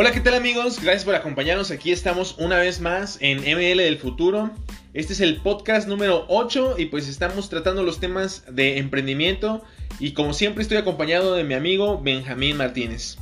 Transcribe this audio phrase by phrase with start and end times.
[0.00, 0.80] Hola, ¿qué tal amigos?
[0.80, 1.70] Gracias por acompañarnos.
[1.70, 4.50] Aquí estamos una vez más en ML del Futuro.
[4.94, 9.62] Este es el podcast número 8 y pues estamos tratando los temas de emprendimiento
[9.98, 13.18] y como siempre estoy acompañado de mi amigo Benjamín Martínez.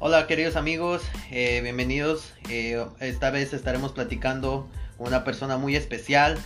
[0.00, 2.32] Hola queridos amigos, eh, bienvenidos.
[2.48, 6.36] Eh, esta vez estaremos platicando con una persona muy especial.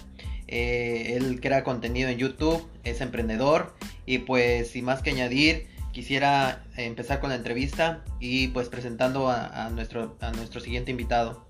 [0.49, 6.63] Eh, él crea contenido en YouTube, es emprendedor y pues sin más que añadir, quisiera
[6.77, 11.47] empezar con la entrevista y pues presentando a, nuestro, a nuestro siguiente invitado.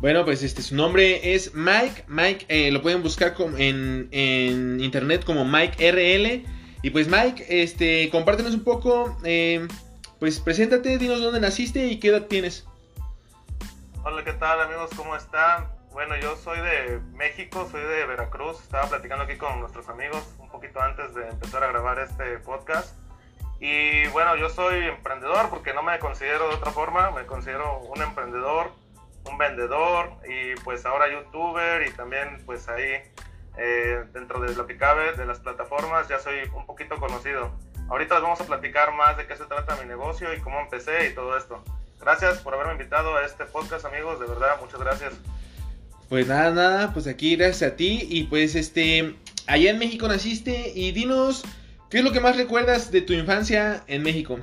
[0.00, 2.04] Bueno, pues este, su nombre es Mike.
[2.06, 6.44] Mike eh, lo pueden buscar en, en, internet como Mike RL.
[6.84, 9.66] Y pues Mike, este, compártenos un poco, eh,
[10.20, 12.64] pues preséntate, dinos dónde naciste y qué edad tienes.
[14.04, 14.90] Hola, ¿qué tal amigos?
[14.96, 15.66] ¿Cómo están?
[15.90, 18.60] Bueno, yo soy de México, soy de Veracruz.
[18.60, 23.07] Estaba platicando aquí con nuestros amigos un poquito antes de empezar a grabar este podcast.
[23.60, 28.00] Y bueno, yo soy emprendedor porque no me considero de otra forma, me considero un
[28.00, 28.72] emprendedor,
[29.24, 33.02] un vendedor y pues ahora youtuber y también pues ahí
[33.56, 37.52] eh, dentro de lo que cabe de las plataformas ya soy un poquito conocido.
[37.88, 41.08] Ahorita les vamos a platicar más de qué se trata mi negocio y cómo empecé
[41.08, 41.64] y todo esto.
[42.00, 45.14] Gracias por haberme invitado a este podcast amigos, de verdad, muchas gracias.
[46.08, 50.72] Pues nada, nada, pues aquí gracias a ti y pues este, allá en México naciste
[50.74, 51.44] y dinos
[51.90, 54.38] ¿Qué es lo que más recuerdas de tu infancia en México?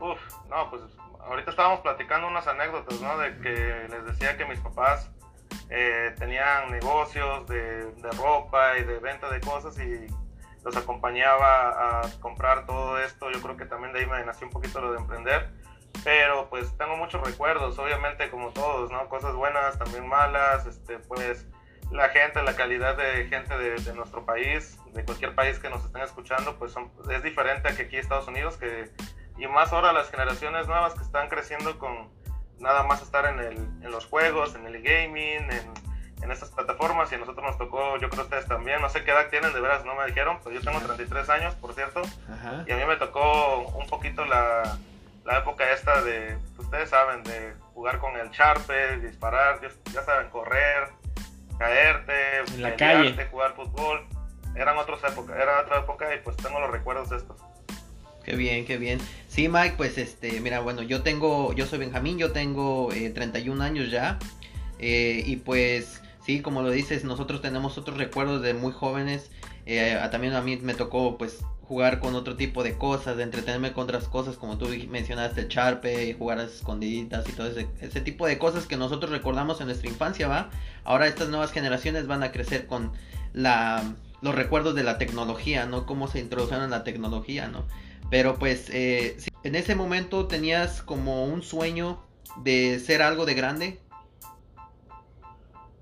[0.00, 0.82] Uf, no, pues
[1.20, 3.18] ahorita estábamos platicando unas anécdotas, ¿no?
[3.18, 5.10] De que les decía que mis papás
[5.68, 7.86] eh, tenían negocios de,
[8.16, 10.06] ropa y de venta de cosas y
[10.64, 13.30] los acompañaba a comprar todo esto.
[13.30, 15.50] Yo creo que también de ahí me nació un poquito lo de emprender.
[16.02, 19.06] Pero pues tengo muchos recuerdos, obviamente como todos, ¿no?
[19.10, 21.46] Cosas buenas, también malas, este, pues
[21.92, 26.02] la gente, la calidad de gente de, nuestro país, de cualquier país que nos estén
[26.02, 26.74] escuchando, pues
[27.10, 28.90] es diferente a que aquí Estados Unidos, que,
[29.38, 32.10] y más ahora las generaciones nuevas que están creciendo con
[32.58, 35.92] nada más estar en, el, en los juegos, en el gaming, en,
[36.30, 39.10] estas plataformas, y a nosotros nos tocó, yo creo que ustedes también, no sé qué
[39.10, 42.00] edad tienen, de veras no me dijeron, pues yo tengo 33 años, por cierto,
[42.64, 44.78] y a mí me tocó un poquito la,
[45.24, 49.60] la época esta de, ustedes saben, de jugar con el charpe, disparar,
[49.92, 50.88] ya saben, correr,
[51.62, 53.26] caerte, en la calle.
[53.30, 54.06] jugar fútbol.
[54.54, 57.36] Eran otras épocas, era otra época y pues tengo los recuerdos de estos.
[58.24, 59.00] Qué bien, qué bien.
[59.28, 63.62] Sí, Mike, pues este, mira, bueno, yo tengo, yo soy Benjamín, yo tengo eh, 31
[63.62, 64.18] años ya.
[64.78, 69.30] Eh, y pues, sí, como lo dices, nosotros tenemos otros recuerdos de muy jóvenes.
[69.64, 71.42] Eh, también a mí me tocó, pues,
[71.72, 76.12] jugar con otro tipo de cosas, de entretenerme con otras cosas, como tú mencionaste, charpe,
[76.12, 79.88] jugar a escondiditas y todo ese, ese, tipo de cosas que nosotros recordamos en nuestra
[79.88, 80.50] infancia, ¿va?
[80.84, 82.92] Ahora estas nuevas generaciones van a crecer con
[83.32, 83.82] la,
[84.20, 85.86] los recuerdos de la tecnología, ¿no?
[85.86, 87.64] Cómo se introdujeron la tecnología, ¿no?
[88.10, 92.02] Pero pues, eh, en ese momento tenías como un sueño
[92.36, 93.80] de ser algo de grande.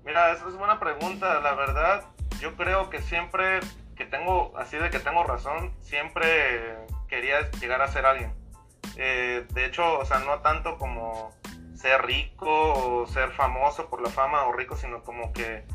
[0.05, 2.05] Mira, esa es buena pregunta, la verdad.
[2.39, 3.59] Yo creo que siempre
[4.05, 8.33] tengo, así de que tengo razón, siempre quería llegar a ser alguien.
[8.97, 11.31] Eh, de hecho, o sea, no tanto como
[11.75, 15.65] ser rico o ser famoso por la fama o rico, sino como que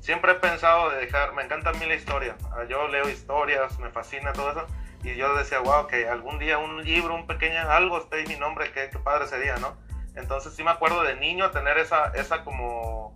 [0.00, 2.36] siempre he pensado de dejar, me encanta a mí la historia.
[2.52, 4.66] Ah, yo leo historias, me fascina todo eso.
[5.04, 8.72] Y yo decía, wow, que algún día un libro, un pequeño, algo esté mi nombre,
[8.72, 9.76] qué, qué padre sería, ¿no?
[10.16, 13.14] Entonces sí me acuerdo de niño tener esa, esa como,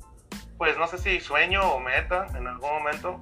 [0.58, 3.20] pues no sé si sueño o meta en algún momento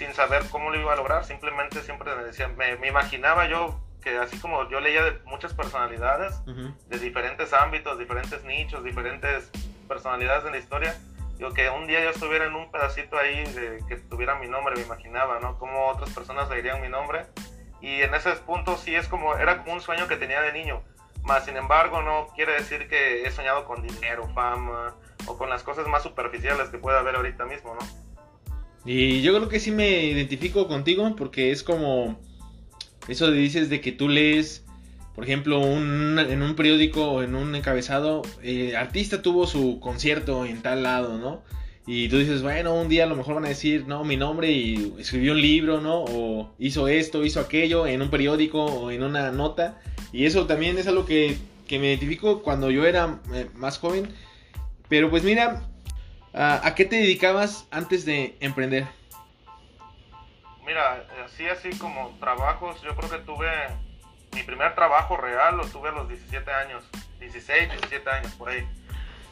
[0.00, 4.16] sin saber cómo lo iba a lograr, simplemente siempre me decía, me, imaginaba yo que
[4.16, 9.50] así como yo leía de muchas personalidades, de diferentes ámbitos, diferentes nichos, diferentes
[9.86, 10.96] personalidades de la historia,
[11.36, 14.74] digo que un día yo estuviera en un pedacito ahí de que tuviera mi nombre,
[14.74, 15.58] me imaginaba, ¿no?
[15.58, 17.26] Cómo otras personas leerían mi nombre.
[17.82, 20.82] Y en ese punto sí es como, era como un sueño que tenía de niño.
[21.24, 24.94] Más sin embargo, no quiere decir que he soñado con dinero, fama
[25.26, 28.09] o con las cosas más superficiales que pueda haber ahorita mismo, ¿no?
[28.84, 32.18] Y yo creo que sí me identifico contigo porque es como
[33.08, 34.64] eso de dices de que tú lees,
[35.14, 40.62] por ejemplo, en un periódico o en un encabezado, el artista tuvo su concierto en
[40.62, 41.42] tal lado, ¿no?
[41.86, 44.52] Y tú dices, bueno, un día a lo mejor van a decir, no, mi nombre
[44.52, 46.04] y escribió un libro, ¿no?
[46.04, 49.80] O hizo esto, hizo aquello en un periódico o en una nota.
[50.12, 54.08] Y eso también es algo que, que me identifico cuando yo era eh, más joven.
[54.88, 55.68] Pero pues mira,
[56.32, 58.86] Ah, ¿A qué te dedicabas antes de emprender?
[60.64, 63.48] Mira, así así como trabajos, yo creo que tuve
[64.32, 66.84] mi primer trabajo real lo tuve a los 17 años,
[67.18, 68.66] 16, 17 años por ahí.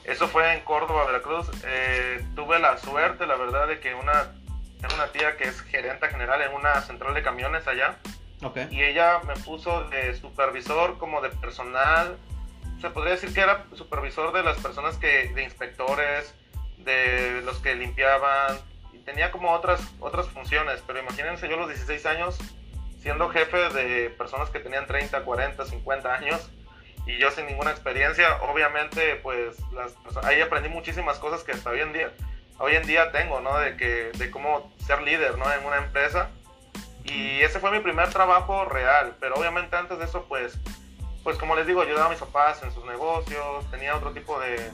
[0.02, 1.48] Eso fue en Córdoba, Veracruz.
[1.64, 4.32] Eh, tuve la suerte, la verdad, de que una,
[4.80, 7.98] tengo una tía que es gerente general en una central de camiones allá.
[8.42, 8.68] Okay.
[8.70, 12.16] Y ella me puso de supervisor como de personal
[12.80, 16.34] se podría decir que era supervisor de las personas que, de inspectores,
[16.78, 18.58] de los que limpiaban,
[18.92, 22.38] y tenía como otras, otras funciones, pero imagínense yo los 16 años
[23.00, 26.50] siendo jefe de personas que tenían 30, 40, 50 años,
[27.06, 29.94] y yo sin ninguna experiencia, obviamente, pues las,
[30.25, 32.12] ahí aprendí muchísimas cosas que hasta hoy en día,
[32.58, 33.58] hoy en día tengo, ¿no?
[33.58, 35.50] De, que, de cómo ser líder, ¿no?
[35.50, 36.28] En una empresa.
[37.04, 40.58] Y ese fue mi primer trabajo real, pero obviamente antes de eso, pues,
[41.24, 44.70] pues como les digo, ayudaba a mis papás en sus negocios, tenía otro tipo de,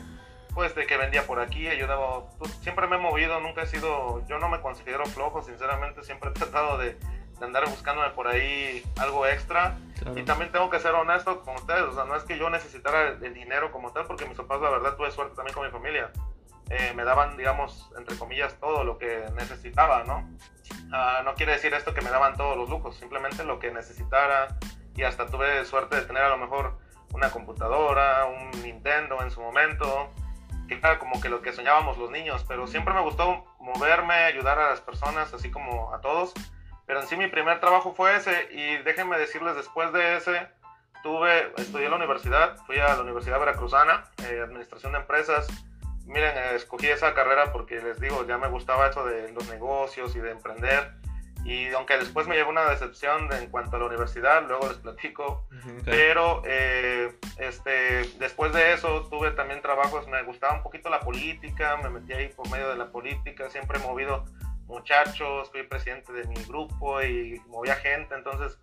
[0.55, 4.27] pues, de que vendía por aquí, ayudaba, pues, siempre me he movido, nunca he sido,
[4.27, 6.97] yo no me considero flojo, sinceramente, siempre he tratado de,
[7.39, 9.77] de andar buscándome por ahí algo extra.
[10.17, 13.09] Y también tengo que ser honesto con ustedes, o sea, no es que yo necesitara
[13.09, 16.11] el, dinero como tal, porque mis papás, la verdad, tuve suerte también con mi familia.
[16.71, 20.29] Eh, me daban, digamos, entre comillas, todo lo que necesitaba, ¿no?
[20.93, 24.57] Ah, no quiere decir esto que me daban todos los lujos, simplemente lo que necesitara.
[24.95, 26.79] Y hasta tuve suerte de tener a lo mejor
[27.13, 30.11] una computadora, un Nintendo en su momento,
[30.69, 34.59] que era como que lo que soñábamos los niños, pero siempre me gustó moverme, ayudar
[34.59, 36.35] a las personas, así como a todos
[36.87, 40.49] pero en sí mi primer trabajo fue ese y déjenme decirles, después de ese,
[41.03, 45.47] tuve, estudié en la universidad, fui a la Universidad Veracruzana, eh, Administración de Empresas.
[46.05, 50.15] Miren, eh, escogí esa carrera porque les digo, ya me gustaba eso de los negocios
[50.15, 50.93] y de emprender.
[51.45, 55.47] Y aunque después me llevó una decepción en cuanto a la universidad, luego les platico.
[55.85, 61.77] Pero eh, este, después de eso tuve también trabajos, me gustaba un poquito la política,
[61.83, 64.25] me metí ahí por medio de la política, siempre he movido
[64.67, 68.59] muchachos, fui presidente de mi grupo y movía gente, entonces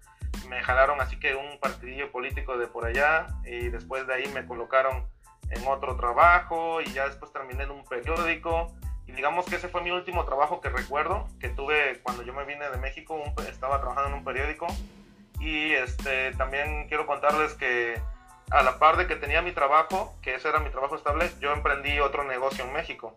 [0.49, 4.45] me jalaron así que un partidillo político de por allá y después de ahí me
[4.45, 5.07] colocaron
[5.49, 8.73] en otro trabajo y ya después terminé en un periódico
[9.15, 12.69] digamos que ese fue mi último trabajo que recuerdo que tuve cuando yo me vine
[12.69, 14.67] de México, estaba trabajando en un periódico
[15.39, 18.01] y este también quiero contarles que
[18.49, 21.53] a la par de que tenía mi trabajo, que ese era mi trabajo estable, yo
[21.53, 23.13] emprendí otro negocio en México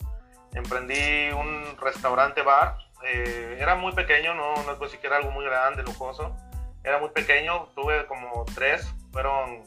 [0.54, 2.78] emprendí un restaurante bar.
[3.04, 6.34] Eh, era muy pequeño, no, no es siquiera algo muy grande, lujoso.
[6.82, 8.92] Era muy pequeño, tuve como tres.
[9.12, 9.64] Fueron,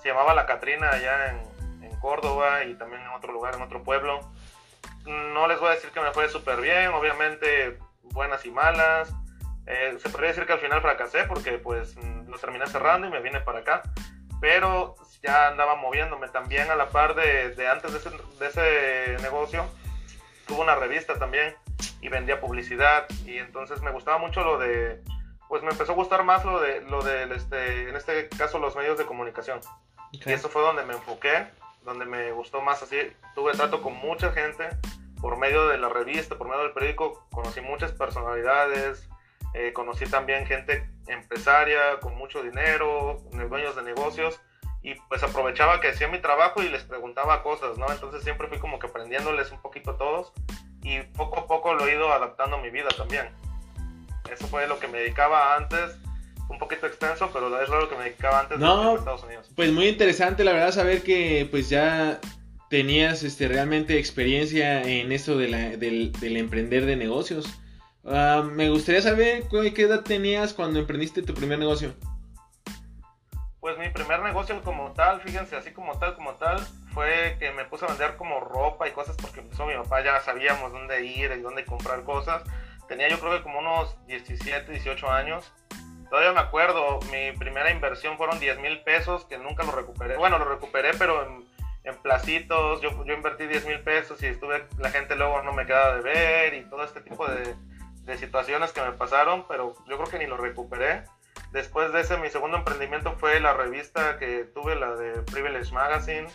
[0.00, 3.82] se llamaba La Catrina allá en, en Córdoba y también en otro lugar, en otro
[3.82, 4.20] pueblo.
[5.08, 9.12] No les voy a decir que me fue súper bien, obviamente buenas y malas.
[9.66, 11.96] Eh, se podría decir que al final fracasé porque pues
[12.26, 13.82] lo terminé cerrando y me vine para acá.
[14.40, 19.22] Pero ya andaba moviéndome también a la par de, de antes de ese, de ese
[19.22, 19.66] negocio.
[20.46, 21.56] Tuvo una revista también
[22.02, 23.06] y vendía publicidad.
[23.24, 25.02] Y entonces me gustaba mucho lo de
[25.48, 28.76] pues me empezó a gustar más lo de lo del este en este caso los
[28.76, 29.60] medios de comunicación.
[30.12, 31.46] Y eso fue donde me enfoqué
[31.84, 32.82] donde me gustó más.
[32.82, 32.96] Así
[33.34, 34.68] tuve trato con mucha gente
[35.20, 39.08] por medio de la revista por medio del periódico conocí muchas personalidades
[39.54, 44.40] eh, conocí también gente empresaria con mucho dinero dueños de negocios
[44.82, 47.90] y pues aprovechaba que hacía mi trabajo y les preguntaba cosas, ¿no?
[47.90, 50.32] Entonces siempre fui como que aprendiéndoles un poquito a todos
[50.82, 53.28] y poco a poco lo he ido adaptando a mi vida también.
[54.32, 55.96] Eso fue lo que me dedicaba antes,
[56.48, 59.50] un poquito extenso, pero es lo que me dedicaba antes no, de Estados Unidos.
[59.56, 62.20] Pues muy interesante, la verdad, saber que pues ya
[62.70, 67.46] tenías este, realmente experiencia en esto de la, del, del emprender de negocios.
[68.04, 71.94] Ah, me gustaría saber qué edad tenías cuando emprendiste tu primer negocio
[73.68, 76.58] pues mi primer negocio como tal, fíjense, así como tal, como tal,
[76.94, 80.20] fue que me puse a vender como ropa y cosas porque empezó mi papá, ya
[80.20, 82.42] sabíamos dónde ir y dónde comprar cosas.
[82.88, 85.52] Tenía yo creo que como unos 17, 18 años.
[86.08, 90.16] Todavía me acuerdo, mi primera inversión fueron 10 mil pesos que nunca lo recuperé.
[90.16, 91.44] Bueno, lo recuperé, pero en,
[91.88, 92.80] en placitos.
[92.80, 96.02] Yo, yo invertí 10 mil pesos y estuve, la gente luego no me quedaba de
[96.02, 97.54] ver y todo este tipo de,
[98.04, 101.04] de situaciones que me pasaron, pero yo creo que ni lo recuperé.
[101.52, 106.26] Después de ese, mi segundo emprendimiento fue la revista que tuve, la de Privilege Magazine.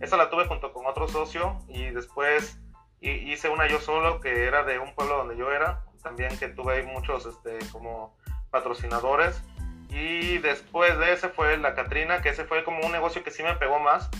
[0.00, 2.58] Esa la tuve junto con otro socio y después
[3.00, 5.84] hice una yo solo que era de un pueblo donde yo era.
[6.02, 8.16] También que tuve ahí muchos este, como
[8.50, 9.42] patrocinadores.
[9.90, 13.42] Y después de ese fue la Catrina, que ese fue como un negocio que sí
[13.42, 14.10] me pegó más,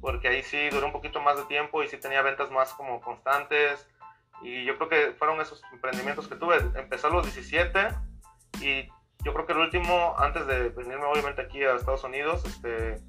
[0.00, 3.00] porque ahí sí duró un poquito más de tiempo y sí tenía ventas más como
[3.00, 3.86] constantes.
[4.42, 6.56] Y yo creo que fueron esos emprendimientos que tuve.
[6.74, 7.88] Empecé a los 17
[8.60, 8.88] y
[9.24, 13.00] yo creo que el último, antes de venirme obviamente aquí a Estados Unidos, este,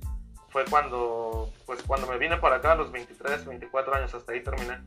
[0.50, 4.42] fue cuando, pues cuando me vine para acá a los 23, 24 años, hasta ahí
[4.42, 4.80] terminé.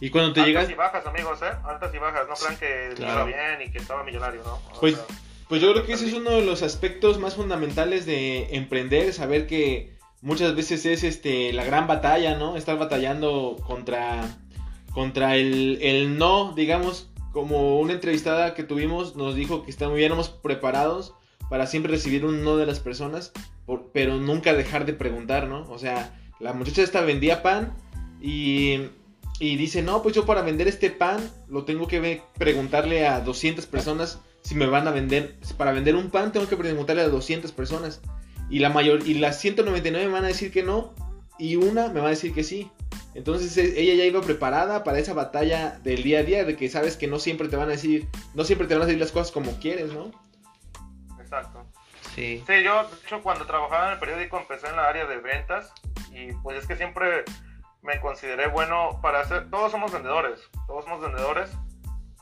[0.00, 0.62] Y cuando te llegas...
[0.64, 1.52] Altas y bajas, amigos, ¿eh?
[1.64, 4.60] Altas y bajas, no crean que iba bien y que estaba millonario, ¿no?
[4.80, 4.98] pues,
[5.48, 9.46] pues yo creo que ese es uno de los aspectos más fundamentales de emprender, saber
[9.46, 9.95] que
[10.26, 12.56] muchas veces es este la gran batalla, ¿no?
[12.56, 14.36] Estar batallando contra,
[14.92, 21.14] contra el, el no, digamos, como una entrevistada que tuvimos nos dijo que estuviéramos preparados
[21.48, 23.32] para siempre recibir un no de las personas,
[23.92, 25.70] pero nunca dejar de preguntar, ¿no?
[25.70, 27.76] O sea, la muchacha esta vendía pan
[28.20, 28.80] y,
[29.38, 33.64] y dice, no, pues yo para vender este pan lo tengo que preguntarle a 200
[33.66, 37.52] personas si me van a vender, para vender un pan tengo que preguntarle a 200
[37.52, 38.00] personas.
[38.48, 40.94] Y la mayor, y las 199 me van a decir que no,
[41.38, 42.70] y una me va a decir que sí.
[43.14, 46.68] Entonces e, ella ya iba preparada para esa batalla del día a día, de que
[46.68, 49.12] sabes que no siempre te van a decir, no siempre te van a decir las
[49.12, 50.10] cosas como quieres, ¿no?
[51.20, 51.64] Exacto.
[52.14, 52.42] Sí.
[52.46, 55.72] Sí, yo, de hecho, cuando trabajaba en el periódico empecé en la área de ventas
[56.10, 57.24] y pues es que siempre
[57.82, 61.50] me consideré bueno para hacer, todos somos vendedores, todos somos vendedores,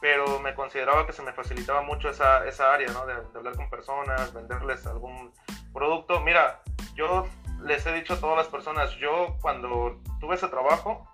[0.00, 3.06] pero me consideraba que se me facilitaba mucho esa, esa área, ¿no?
[3.06, 5.32] De, de hablar con personas, venderles algún
[5.74, 6.20] producto.
[6.20, 6.62] Mira,
[6.94, 7.26] yo
[7.62, 11.06] les he dicho a todas las personas, yo cuando tuve ese trabajo,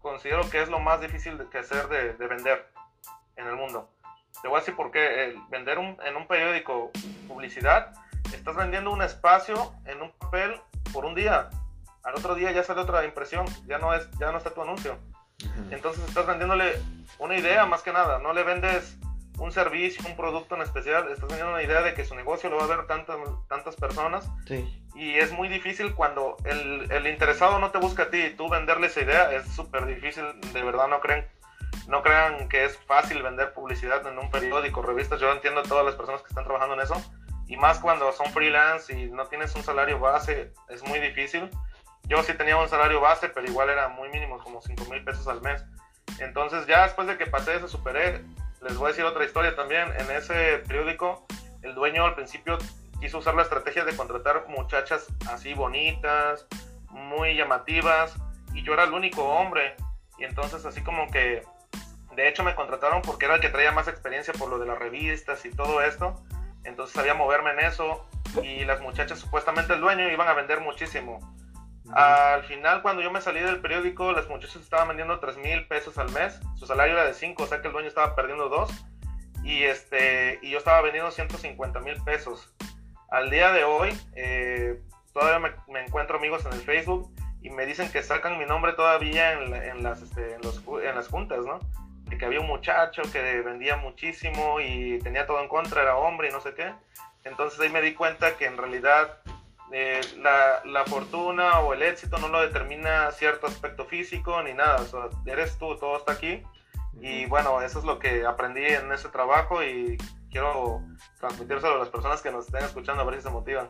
[0.00, 2.68] considero que es lo más difícil de, que hacer de, vender
[3.36, 3.90] en el mundo.
[4.42, 5.36] Te voy a decir por qué.
[5.50, 6.90] vender en un periódico
[7.28, 7.92] publicidad,
[8.32, 10.60] estás vendiendo un espacio en un papel
[10.92, 11.50] por un día.
[12.02, 14.98] Al otro día ya sale otra impresión, ya no, es, ya no está tu anuncio.
[15.70, 16.80] Entonces estás vendiéndole
[17.18, 18.98] una idea más que nada, no le vendes
[19.38, 22.56] un servicio, un producto en especial, estás teniendo una idea de que su negocio lo
[22.56, 23.16] va a ver tantas,
[23.48, 24.30] tantas personas.
[24.94, 28.48] Y es muy difícil cuando el, el, interesado no te busca a ti y tú
[28.48, 31.26] venderle esa idea, es súper difícil, de verdad no creen,
[31.86, 35.84] no crean que es fácil vender publicidad en un periódico, revistas, yo entiendo a todas
[35.84, 36.94] las personas que están trabajando en eso,
[37.46, 41.48] y más cuando son freelance y no tienes un salario base, es muy difícil.
[42.04, 45.28] Yo sí tenía un salario base, pero igual era muy mínimo, como 5 mil pesos
[45.28, 45.64] al mes.
[46.18, 48.24] Entonces ya después de que pasé eso, superé
[48.62, 49.88] les voy a decir otra historia también.
[49.98, 51.26] En ese periódico,
[51.62, 52.58] el dueño al principio
[53.00, 56.46] quiso usar la estrategia de contratar muchachas así bonitas,
[56.90, 58.14] muy llamativas,
[58.54, 59.76] y yo era el único hombre.
[60.18, 61.42] Y entonces así como que,
[62.14, 64.78] de hecho me contrataron porque era el que traía más experiencia por lo de las
[64.78, 66.22] revistas y todo esto.
[66.64, 68.08] Entonces sabía moverme en eso.
[68.42, 71.35] Y las muchachas, supuestamente el dueño, iban a vender muchísimo.
[71.92, 75.98] Al final, cuando yo me salí del periódico, las muchachas estaban vendiendo 3 mil pesos
[75.98, 76.40] al mes.
[76.56, 78.70] Su salario era de 5, o sea que el dueño estaba perdiendo 2.
[79.44, 82.52] Y, este, y yo estaba vendiendo 150 mil pesos.
[83.10, 84.80] Al día de hoy, eh,
[85.12, 87.08] todavía me, encuentro amigos en el Facebook
[87.40, 90.42] y me dicen que sacan mi nombre todavía en, las, este, en,
[90.94, 91.60] las juntas, ¿no?
[92.02, 96.28] De que había un muchacho que vendía muchísimo y tenía todo en contra, era hombre
[96.28, 96.72] y no sé qué.
[97.24, 99.18] Entonces ahí me di cuenta que en realidad
[99.72, 104.84] eh, la, la, fortuna o el éxito no lo determina cierto aspecto físico ni nada,
[105.26, 106.42] eres tú, todo está aquí.
[107.00, 109.98] Y bueno, eso es lo que aprendí en ese trabajo y
[110.30, 110.82] quiero
[111.20, 113.68] transmitírselo a las personas que nos estén escuchando a ver si se motivan.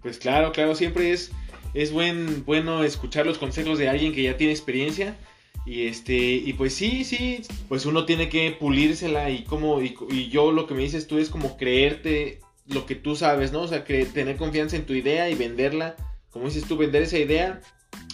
[0.00, 1.32] Pues claro, claro, siempre es,
[1.74, 5.16] es buen, bueno escuchar los consejos de alguien que ya tiene experiencia.
[5.64, 10.28] Y este, y pues sí, sí, pues uno tiene que pulírsela y como, y, y
[10.28, 12.40] yo lo que me dices tú es como creerte
[12.72, 13.62] lo que tú sabes, ¿no?
[13.62, 15.96] O sea, que tener confianza en tu idea y venderla,
[16.30, 17.60] como dices tú, vender esa idea.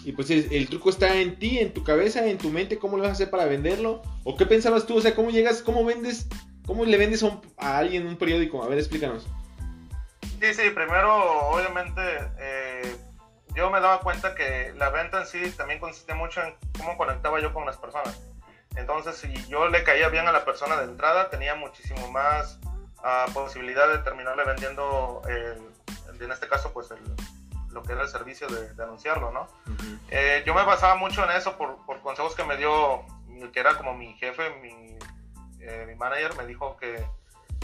[0.04, 3.02] Y pues el, truco está en ti, en tu cabeza, en tu mente, cómo lo
[3.02, 4.02] vas a hacer para venderlo.
[4.24, 4.96] ¿O qué pensabas tú?
[4.96, 6.28] O sea, ¿cómo llegas, cómo vendes,
[6.66, 8.62] cómo le vendes a, alguien un periódico?
[8.62, 9.26] A ver, explícanos.
[10.40, 12.00] Sí, sí, primero, obviamente,
[12.38, 12.96] eh,
[13.54, 17.40] yo me daba cuenta que la venta en sí también consistía mucho en cómo conectaba
[17.40, 18.20] yo con las personas.
[18.76, 22.60] Entonces, si yo le caía bien a la persona de entrada, tenía muchísimo más
[23.32, 26.98] posibilidad de terminarle vendiendo, en este caso, pues el,
[27.70, 29.48] lo que era el servicio de, anunciarlo, ¿no?
[30.10, 33.04] Eh, yo me basaba mucho en eso por, por, consejos que me dio,
[33.52, 34.96] que era como mi jefe, mi,
[35.60, 37.06] eh, mi manager, me dijo que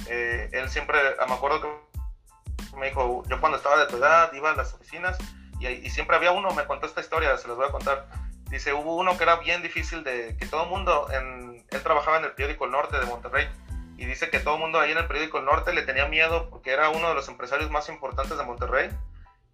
[0.09, 4.51] eh, él siempre, me acuerdo que me dijo, yo cuando estaba de tu edad iba
[4.51, 5.17] a las oficinas
[5.59, 8.07] y, y siempre había uno, me contó esta historia, se los voy a contar.
[8.51, 12.19] Dice, hubo uno que era bien difícil de que todo el mundo, en, él trabajaba
[12.19, 13.49] en el periódico El Norte de Monterrey,
[13.97, 16.73] y dice que todo el mundo ahí en el periódico Norte le tenía miedo porque
[16.73, 18.91] era uno de los empresarios más importantes de Monterrey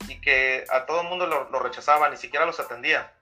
[0.08, 3.12] y que a todo el mundo lo, rechazaba, ni siquiera los atendía.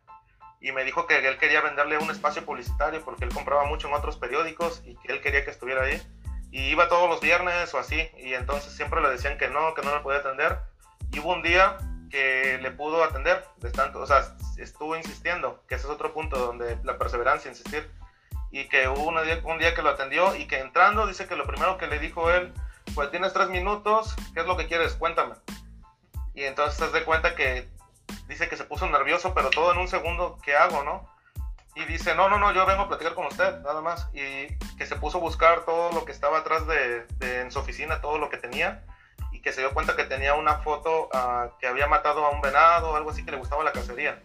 [0.61, 3.95] Y me dijo que él quería venderle un espacio publicitario porque él compraba mucho en
[3.95, 6.01] otros periódicos y que él quería que estuviera ahí.
[6.51, 9.83] Y iba todos los viernes o así, y entonces siempre le decían que no, que
[9.83, 10.59] no le podía atender.
[11.13, 11.77] Y hubo un día
[12.11, 16.39] que le pudo atender, de tanto, o sea, estuvo insistiendo, que ese es otro punto
[16.39, 17.91] donde la perseverancia, insistir
[18.51, 21.37] y que hubo un día, un día que lo atendió y que entrando dice que
[21.37, 22.53] lo primero que le dijo él
[22.95, 24.95] pues tienes tres minutos, ¿qué es lo que quieres?
[24.95, 25.35] Cuéntame.
[26.35, 27.69] Y entonces te das cuenta que
[28.27, 31.09] dice que se puso nervioso, pero todo en un segundo, ¿qué hago, no?
[31.75, 34.09] Y dice, no, no, no, yo vengo a platicar con usted, nada más.
[34.13, 38.01] Y que se puso a buscar todo lo que estaba atrás de, en su oficina,
[38.01, 38.85] todo lo que tenía.
[39.31, 42.41] Y que se dio cuenta que tenía una foto uh, que había matado a un
[42.41, 44.21] venado, algo así que le gustaba la cacería.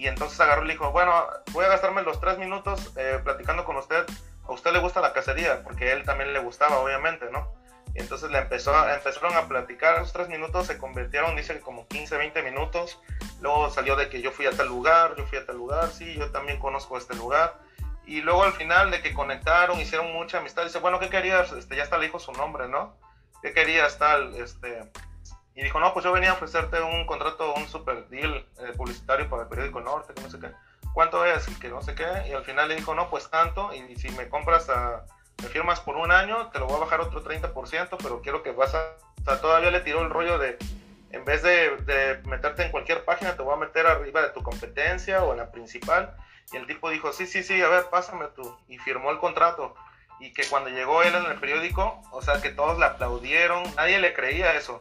[0.00, 1.12] Y entonces agarró y le dijo, bueno,
[1.52, 4.06] voy a gastarme los tres minutos eh, platicando con usted.
[4.48, 7.52] A usted le gusta la cacería, porque a él también le gustaba, obviamente, ¿no?
[7.94, 11.86] Y entonces le empezó empezaron a platicar, esos tres minutos se convirtieron, dice que como
[11.86, 12.98] 15, 20 minutos.
[13.42, 16.14] Luego salió de que yo fui a tal lugar, yo fui a tal lugar, sí,
[16.14, 17.58] yo también conozco este lugar.
[18.06, 21.52] Y luego al final de que conectaron, hicieron mucha amistad, dice, bueno, ¿qué querías?
[21.52, 22.96] Este, ya hasta le dijo su nombre, ¿no?
[23.42, 24.34] ¿Qué querías tal?
[24.36, 24.80] Este,
[25.54, 29.28] y dijo, no, pues yo venía a ofrecerte un contrato, un super deal eh, publicitario
[29.28, 30.50] para el periódico Norte, que no sé qué.
[30.92, 31.48] ¿Cuánto es?
[31.48, 32.06] Y que no sé qué.
[32.28, 33.72] Y al final le dijo, no, pues tanto.
[33.74, 35.04] Y, si me compras, a,
[35.42, 38.52] me firmas por un año, te lo voy a bajar otro 30%, pero quiero que
[38.52, 38.96] vas a...
[39.20, 40.56] O sea, todavía le tiró el rollo de,
[41.10, 44.42] en vez de, de meterte en cualquier página, te voy a meter arriba de tu
[44.42, 46.16] competencia o en la principal.
[46.52, 48.56] Y el tipo dijo, sí, sí, sí, a ver, pásame tú.
[48.68, 49.74] Y firmó el contrato.
[50.20, 53.98] Y que cuando llegó él en el periódico, o sea, que todos le aplaudieron, nadie
[53.98, 54.80] le creía eso.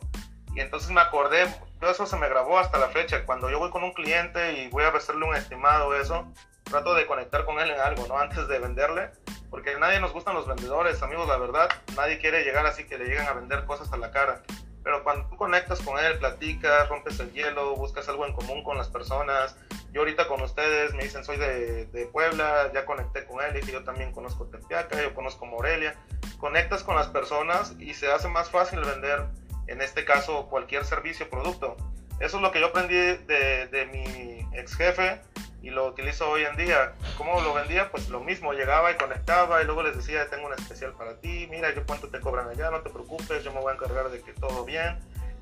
[0.55, 1.47] Y entonces me acordé,
[1.81, 3.25] eso se me grabó hasta la fecha.
[3.25, 6.27] Cuando yo voy con un cliente y voy a hacerle un estimado, eso,
[6.63, 8.17] trato de conectar con él en algo, ¿no?
[8.17, 9.11] Antes de venderle,
[9.49, 11.69] porque a nadie nos gustan los vendedores, amigos, la verdad.
[11.95, 14.41] Nadie quiere llegar así que le lleguen a vender cosas a la cara.
[14.83, 18.77] Pero cuando tú conectas con él, platicas, rompes el hielo, buscas algo en común con
[18.77, 19.57] las personas.
[19.91, 23.71] Yo ahorita con ustedes me dicen soy de, de Puebla, ya conecté con él y
[23.71, 25.95] yo también conozco Tepiaca, yo conozco Morelia.
[26.37, 29.25] Conectas con las personas y se hace más fácil vender
[29.69, 31.77] en este caso cualquier servicio o producto.
[32.19, 35.21] Eso es lo que yo aprendí de, de, mi ex jefe
[35.61, 36.93] y lo utilizo hoy en día.
[37.17, 37.89] ¿Cómo lo vendía?
[37.91, 41.47] Pues lo mismo, llegaba y conectaba y luego les decía, tengo un especial para ti,
[41.49, 44.21] mira, yo cuánto te cobran allá, no te preocupes, yo me voy a encargar de
[44.21, 44.99] que todo bien.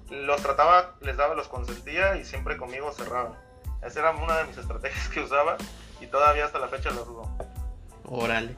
[0.10, 3.34] Los trataba, les daba, los consentía y siempre conmigo cerraban.
[3.82, 5.58] Esa era una de mis estrategias que usaba
[6.00, 7.38] y todavía hasta la fecha lo dudo.
[8.04, 8.56] Órale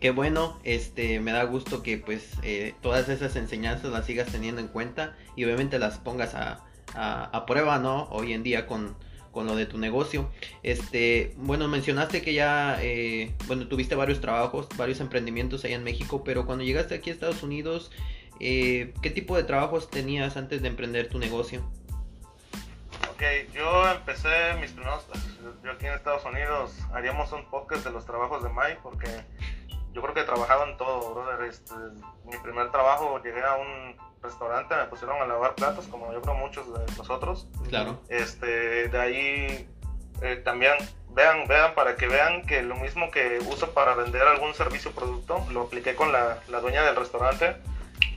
[0.00, 4.60] qué bueno, este, me da gusto que pues eh, todas esas enseñanzas las sigas teniendo
[4.60, 8.04] en cuenta y obviamente las pongas a, a, prueba, ¿no?
[8.10, 8.96] Hoy en día con,
[9.30, 10.30] con, lo de tu negocio.
[10.62, 16.22] Este, bueno, mencionaste que ya, eh, bueno, tuviste varios trabajos, varios emprendimientos ahí en México,
[16.24, 17.90] pero cuando llegaste aquí a Estados Unidos,
[18.40, 21.62] eh, ¿qué tipo de trabajos tenías antes de emprender tu negocio?
[23.10, 23.22] Ok,
[23.54, 24.28] yo empecé
[24.60, 25.06] mis primeros,
[25.62, 29.06] yo aquí en Estados Unidos haríamos un podcast de los trabajos de Mike porque
[29.92, 31.48] yo creo que trabajaba en todo, brother.
[31.48, 31.74] Este,
[32.24, 36.34] mi primer trabajo llegué a un restaurante, me pusieron a lavar platos, como yo creo
[36.34, 37.48] muchos de nosotros.
[37.68, 38.00] Claro.
[38.08, 39.68] Este, de ahí
[40.22, 40.74] eh, también
[41.10, 44.94] vean, vean para que vean que lo mismo que uso para vender algún servicio o
[44.94, 47.56] producto, lo apliqué con la, la dueña del restaurante,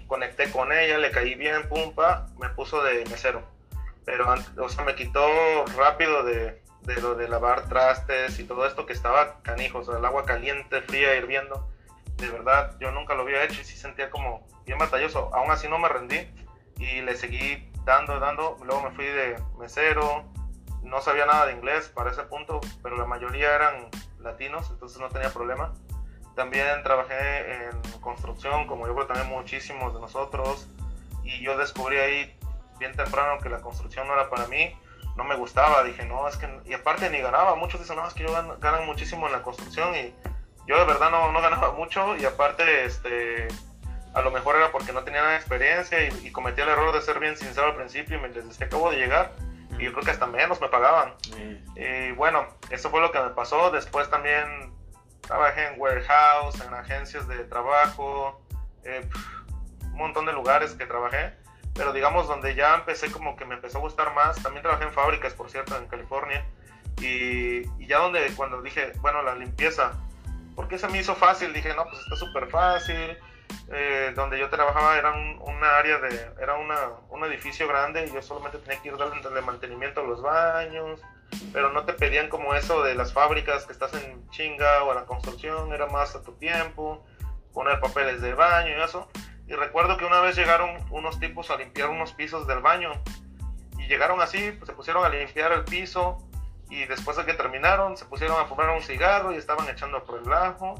[0.07, 3.41] conecté con ella, le caí bien, pumpa, me puso de mesero.
[4.05, 5.25] Pero, o sea, me quitó
[5.75, 9.97] rápido de, de lo de lavar trastes y todo esto que estaba canijo, o sea,
[9.97, 11.67] el agua caliente, fría, hirviendo.
[12.17, 15.33] De verdad, yo nunca lo había hecho y sí sentía como bien batalloso.
[15.33, 16.27] Aún así no me rendí
[16.77, 18.57] y le seguí dando, dando.
[18.63, 20.23] Luego me fui de mesero,
[20.83, 25.09] no sabía nada de inglés para ese punto, pero la mayoría eran latinos, entonces no
[25.09, 25.73] tenía problema.
[26.35, 30.67] También trabajé en construcción, como yo creo también muchísimos de nosotros,
[31.23, 32.37] y yo descubrí ahí
[32.77, 34.77] bien temprano que la construcción no era para mí
[35.15, 38.13] no me gustaba, dije, no, es que, y aparte ni ganaba, muchos dicen, no, es
[38.13, 40.13] que yo ganan, muchísimo en la construcción y
[40.67, 43.47] yo de verdad no, no, ganaba mucho y aparte, este,
[44.13, 47.01] a lo mejor era porque no tenía nada de experiencia y, cometí el error de
[47.01, 49.31] ser bien sincero al principio y me les decía, acabo de llegar
[49.79, 51.13] y yo creo que hasta menos me pagaban.
[51.75, 54.73] Y bueno, eso fue lo que me pasó, después también
[55.21, 58.41] trabajé en warehouse, en agencias de trabajo,
[58.83, 59.07] eh,
[59.81, 61.33] un montón de lugares que trabajé
[61.75, 64.93] pero digamos donde ya empecé como que me empezó a gustar más, también trabajé en
[64.93, 66.45] fábricas, por cierto, en California,
[67.01, 69.91] y, ya donde cuando dije, bueno, la limpieza,
[70.55, 73.17] porque se me hizo fácil, dije, no, pues está súper fácil,
[73.71, 78.13] eh, donde yo trabajaba era un, una área de, era una, un edificio grande y
[78.13, 81.01] yo solamente tenía que ir dándole mantenimiento a los baños,
[81.51, 84.95] pero no te pedían como eso de las fábricas que estás en chinga o a
[84.95, 87.05] la construcción, era más a tu tiempo,
[87.53, 89.09] poner papeles de baño y eso.
[89.47, 92.91] Y recuerdo que una vez llegaron unos tipos a limpiar unos pisos del baño.
[93.77, 96.17] Y llegaron así, pues se pusieron a limpiar el piso.
[96.69, 100.19] Y después de que terminaron, se pusieron a fumar un cigarro y estaban echando por
[100.19, 100.75] el ajo.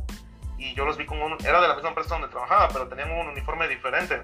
[0.57, 1.37] Y yo los vi con un.
[1.45, 4.23] Era de la misma empresa donde trabajaba, pero tenían un uniforme diferente.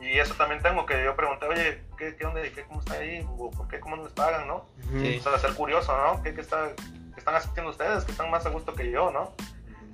[0.00, 2.40] Y eso también tengo que yo pregunté, oye, ¿qué, qué onda?
[2.40, 3.22] ¿Qué, ¿Cómo está ahí?
[3.36, 3.78] ¿Por qué?
[3.80, 4.48] ¿Cómo les pagan?
[4.48, 4.54] ¿No?
[4.56, 6.22] O sea, ser curioso, ¿no?
[6.22, 8.04] ¿Qué, qué, está, ¿Qué están haciendo ustedes?
[8.04, 9.34] Que están más a gusto que yo, ¿no?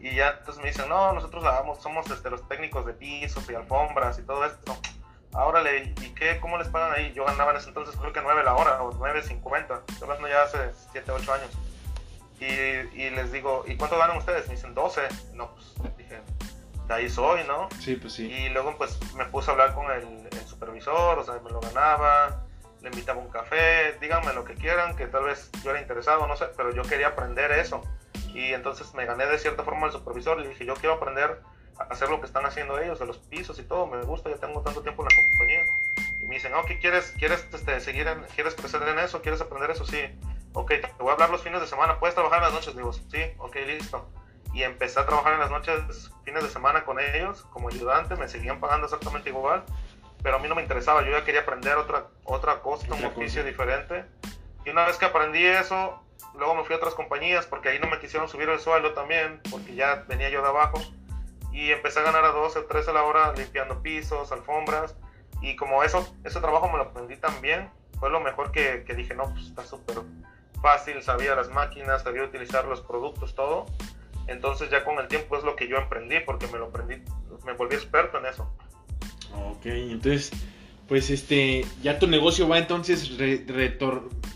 [0.01, 3.55] Y ya entonces me dicen, no, nosotros lavamos, somos este, los técnicos de pisos y
[3.55, 4.77] alfombras y todo esto.
[5.33, 6.39] Ahora le, ¿y qué?
[6.41, 7.13] ¿Cómo les pagan ahí?
[7.15, 9.83] Yo ganaba en ese entonces creo que 9 la hora o 9.50.
[9.89, 10.59] Estoy hablando ya hace
[10.93, 11.51] 7, 8 años.
[12.41, 14.47] Y, y, les digo, ¿y cuánto ganan ustedes?
[14.49, 15.03] Me dicen 12.
[15.35, 16.21] No, pues dije,
[16.87, 17.69] de ahí soy, ¿no?
[17.81, 18.31] Sí, pues sí.
[18.31, 21.61] Y luego pues me puse a hablar con el, el supervisor, o sea, me lo
[21.61, 22.45] ganaba,
[22.81, 26.37] le invitaba un café, díganme lo que quieran, que tal vez yo era interesado, no
[26.37, 27.83] sé, pero yo quería aprender eso
[28.37, 31.41] y entonces me gané de cierta forma al supervisor, le dije, yo quiero aprender
[31.79, 34.61] hacer lo que están haciendo ellos, de los pisos y todo, me gusta, ya tengo
[34.63, 35.65] tanto tiempo en la compañía.
[36.21, 37.15] Y me dicen, oh, ¿qué quieres?
[37.19, 39.21] ¿Quieres este, seguir en, quieres crecer en eso?
[39.23, 39.85] ¿Quieres aprender eso?
[39.85, 40.01] Sí.
[40.53, 42.75] Ok, te voy a hablar los fines de semana, ¿puedes trabajar en las noches?
[42.75, 44.09] Digo, sí, ok, listo.
[44.55, 48.27] Y empecé a trabajar en las noches, fines de semana con ellos, como ayudante, me
[48.27, 49.65] seguían pagando exactamente igual,
[50.23, 53.45] pero a mí no me interesaba, yo ya quería aprender otra, otra cosa, un oficio
[53.45, 54.07] diferente.
[54.65, 56.03] Y una vez que aprendí eso,
[56.37, 59.41] luego me fui a otras compañías porque ahí no me quisieron subir el sueldo también,
[59.51, 60.81] porque ya venía yo de abajo
[61.53, 64.95] y empecé a ganar a 12 o 13 a la hora limpiando pisos, alfombras
[65.41, 69.15] y como eso, ese trabajo me lo aprendí también, fue lo mejor que, que dije,
[69.15, 69.99] no, pues está súper
[70.61, 73.67] fácil, sabía las máquinas, sabía utilizar los productos, todo.
[74.27, 77.03] Entonces ya con el tiempo es lo que yo aprendí porque me lo aprendí,
[77.45, 78.51] me volví experto en eso.
[79.35, 80.33] Ok, entonces,
[80.89, 83.45] pues este, ya tu negocio va entonces re,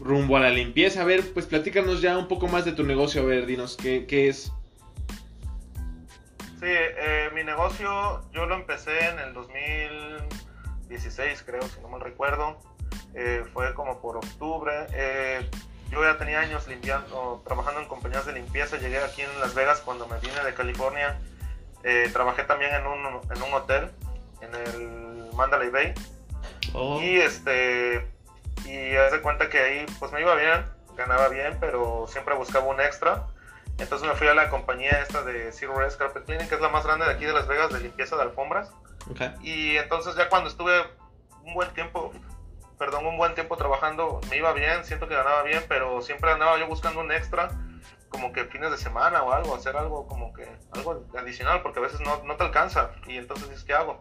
[0.00, 1.00] rumbo a la limpieza.
[1.02, 4.06] A ver, pues platícanos ya un poco más de tu negocio, a ver, dinos, ¿qué,
[4.06, 4.52] qué es?
[6.60, 12.58] Sí, eh, mi negocio yo lo empecé en el 2016, creo, si no mal recuerdo.
[13.14, 14.72] Eh, fue como por octubre.
[14.92, 15.48] Eh,
[15.90, 18.76] yo ya tenía años limpiando, trabajando en compañías de limpieza.
[18.76, 21.18] Llegué aquí en Las Vegas cuando me vine de California.
[22.12, 22.98] trabajé también en un,
[23.34, 23.90] en un hotel,
[24.42, 25.94] en el Mandalay Bay.
[26.74, 27.00] Oh.
[27.00, 28.06] Y este
[28.66, 30.64] y haz de cuenta que ahí pues me iba bien,
[30.96, 33.26] ganaba bien, pero siempre buscaba un extra.
[33.78, 36.68] Entonces me fui a la compañía esta de Zero Rest Carpet Cleaning, que es la
[36.68, 38.72] más grande de aquí de Las Vegas de limpieza de alfombras.
[39.42, 40.82] Y entonces ya cuando estuve
[41.44, 42.12] un buen tiempo,
[42.78, 46.58] perdón, un buen tiempo trabajando, me iba bien, siento que ganaba bien, pero siempre andaba
[46.58, 47.48] yo buscando un extra,
[48.10, 51.82] como que fines de semana o algo, hacer algo como que, algo adicional, porque a
[51.82, 52.90] veces no, no te alcanza.
[53.06, 53.98] Y entonces dices, ¿qué hago?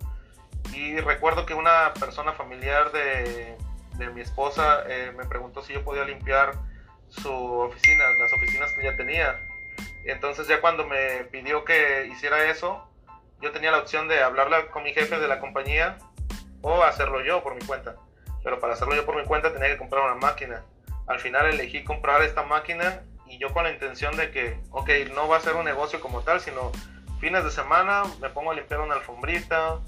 [0.73, 3.55] Y recuerdo que una persona familiar de,
[3.95, 6.53] de mi esposa eh, me preguntó si yo podía limpiar
[7.09, 9.39] su oficina, las oficinas que ella tenía
[10.05, 12.87] entonces ya cuando me pidió que hiciera eso,
[13.41, 15.97] yo tenía la opción de hablarla con mi jefe de la compañía
[16.61, 17.95] o hacerlo yo por mi cuenta.
[18.43, 20.63] Pero para hacerlo yo por mi cuenta tenía que comprar una máquina.
[21.07, 25.27] Al final elegí comprar esta máquina y yo con la intención de que, ok, no
[25.27, 26.71] va a ser un negocio como tal, sino
[27.19, 29.79] fines de semana me pongo a limpiar una alfombrita,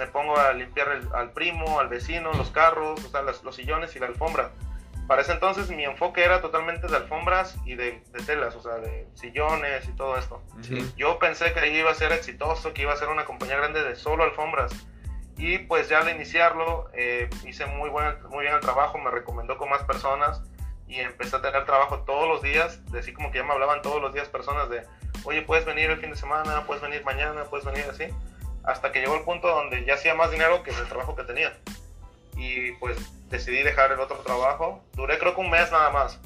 [0.00, 3.98] me pongo a limpiar al primo, al vecino, los carros, o sea, los sillones y
[4.00, 4.50] la alfombra
[5.10, 9.08] para ese entonces mi enfoque era totalmente de alfombras y de, telas, o sea, de
[9.14, 10.40] sillones y todo esto.
[10.96, 13.96] Yo pensé que iba a ser exitoso, que iba a ser una compañía grande de
[13.96, 14.70] solo alfombras.
[15.36, 19.58] Y pues ya al iniciarlo eh, hice muy, buen, muy bien el trabajo, me recomendó
[19.58, 20.44] con más personas
[20.86, 23.82] y empecé a tener trabajo todos los días, de así como que ya me hablaban
[23.82, 24.86] todos los días personas de,
[25.24, 28.04] oye, puedes venir el fin de semana, puedes venir mañana, puedes venir así,
[28.64, 31.52] hasta que llegó el punto donde ya hacía más dinero que el trabajo que tenía
[32.40, 32.96] y pues
[33.28, 34.82] decidí dejar el otro trabajo.
[34.94, 36.18] Duré creo que un mes nada más.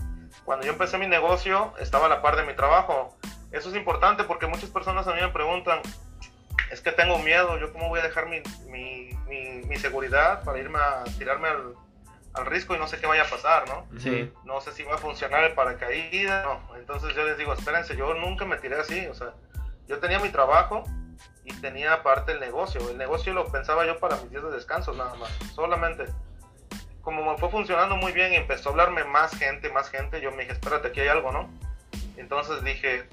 [0.44, 3.16] Cuando yo empecé mi negocio estaba a la par de mi trabajo.
[3.50, 5.80] Eso es importante porque muchas personas a mí me preguntan,
[6.70, 10.78] es que tengo miedo, yo cómo voy a dejar mi, mi, mi, seguridad para irme
[10.78, 11.74] a tirarme al,
[12.32, 13.86] al, riesgo y no sé qué vaya a pasar, ¿no?
[14.00, 14.32] Sí.
[14.44, 16.76] No sé si va a funcionar el paracaídas, no.
[16.76, 19.34] Entonces yo les digo, espérense, yo nunca me tiré así, o sea,
[19.86, 20.84] yo tenía mi trabajo,
[21.44, 22.88] y tenía aparte el negocio.
[22.90, 26.06] El negocio lo pensaba yo para mis días de descanso nada más, solamente.
[27.02, 30.30] Como me fue funcionando muy bien y empezó a hablarme más gente, más gente, yo
[30.30, 31.50] me dije, espérate, aquí hay algo, ¿no?
[32.16, 33.06] Entonces dije,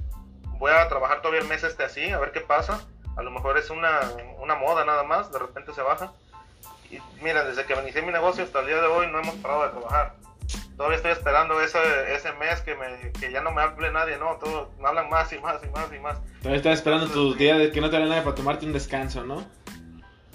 [0.57, 2.87] voy a trabajar todavía el mes este así, a ver qué pasa.
[3.17, 3.99] A lo mejor es una,
[4.39, 6.13] una moda nada más, de repente se baja.
[6.89, 9.63] Y mira, desde que inicié mi negocio hasta el día de hoy no hemos parado
[9.63, 10.15] de trabajar
[10.77, 11.79] todavía estoy esperando ese,
[12.13, 14.38] ese mes que, me, que ya no me hable nadie, ¿no?
[14.38, 16.19] Todo, me hablan más y más y más y más.
[16.39, 19.23] Todavía estás esperando tus días de que no te hable nadie para tomarte un descanso,
[19.23, 19.45] ¿no?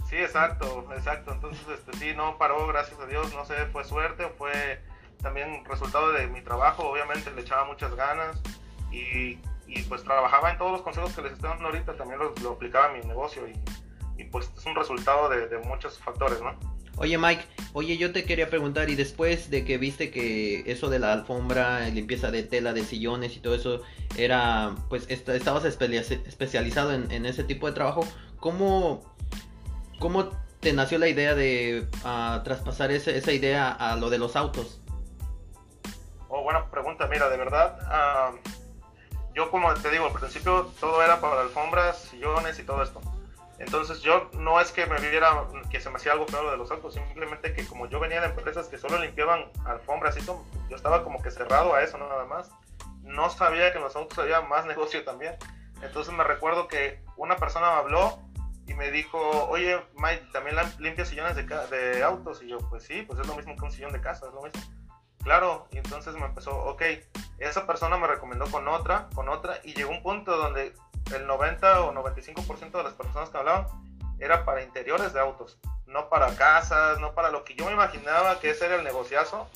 [0.08, 1.32] Sí, exacto, exacto.
[1.32, 4.80] Entonces, este, sí, no paró, gracias a Dios, no sé, fue suerte fue
[5.22, 8.40] también resultado de mi trabajo, obviamente le echaba muchas ganas
[8.92, 12.32] y, y pues trabajaba en todos los consejos que les estoy dando ahorita, también lo,
[12.42, 13.58] lo aplicaba en mi negocio y,
[14.16, 16.54] y, pues es un resultado de, de muchos factores, ¿no?
[16.98, 20.98] Oye Mike, oye yo te quería preguntar y después de que viste que eso de
[20.98, 23.82] la alfombra, limpieza de tela, de sillones y todo eso
[24.16, 28.06] era, pues estabas especializado en, ese tipo de trabajo,
[28.40, 29.02] ¿cómo,
[29.98, 30.30] cómo
[30.60, 34.80] te nació la idea de uh, traspasar esa idea a lo de los autos?
[36.28, 38.32] Oh, buena pregunta, mira, de verdad,
[39.34, 43.02] yo como te digo, al principio todo era para alfombras, sillones y todo esto
[43.58, 46.70] entonces yo no es que me viera que se me hacía algo feo de los
[46.70, 50.76] autos, simplemente que como yo venía de empresas que solo limpiaban alfombras y todo, yo
[50.76, 52.50] estaba como que cerrado a eso nada más.
[53.02, 55.36] No sabía que en los autos había más negocio también.
[55.82, 58.18] Entonces me recuerdo que una persona me habló
[58.66, 62.42] y me dijo, oye Mike, ¿también limpias sillones de, de autos?
[62.42, 64.42] Y yo, pues sí, pues es lo mismo que un sillón de casa, es lo
[64.42, 64.60] mismo.
[65.26, 66.82] Claro, y entonces me empezó, ok,
[67.38, 70.72] esa persona me recomendó con otra, con otra, y llegó un punto donde
[71.14, 73.66] el 90 o 95% de las personas que hablaban
[74.18, 78.40] era para interiores de autos, no para casas, no para lo que yo me imaginaba
[78.40, 79.48] que ese era el negociazo.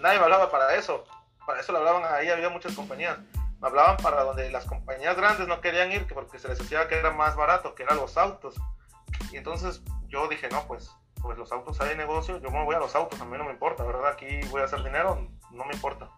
[0.00, 1.04] Nadie me hablaba para eso,
[1.46, 3.18] para eso lo hablaban ahí, había muchas compañías.
[3.60, 6.96] Me hablaban para donde las compañías grandes no querían ir porque se les decía que
[6.96, 8.56] era más barato, que eran los autos.
[9.32, 10.90] Y entonces yo dije, no, pues,
[11.22, 13.52] pues los autos hay negocio, yo me voy a los autos, a mí no me
[13.52, 14.08] importa, ¿verdad?
[14.08, 16.10] Aquí voy a hacer dinero, no me importa.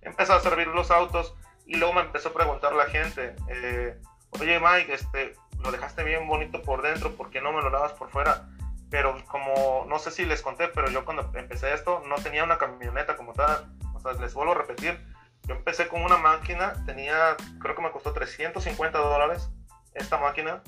[0.00, 1.34] Empecé a servir los autos
[1.66, 4.00] y luego me empezó a preguntar la gente, eh,
[4.40, 7.92] oye Mike, este, lo dejaste bien bonito por dentro, ¿por qué no me lo lavas
[7.92, 8.48] por fuera?
[8.90, 12.58] Pero como, no sé si les conté, pero yo cuando empecé esto no tenía una
[12.58, 14.98] camioneta como tal, o sea, les vuelvo a repetir,
[15.44, 19.50] yo empecé con una máquina, tenía, creo que me costó 350 dólares
[19.94, 20.62] esta máquina,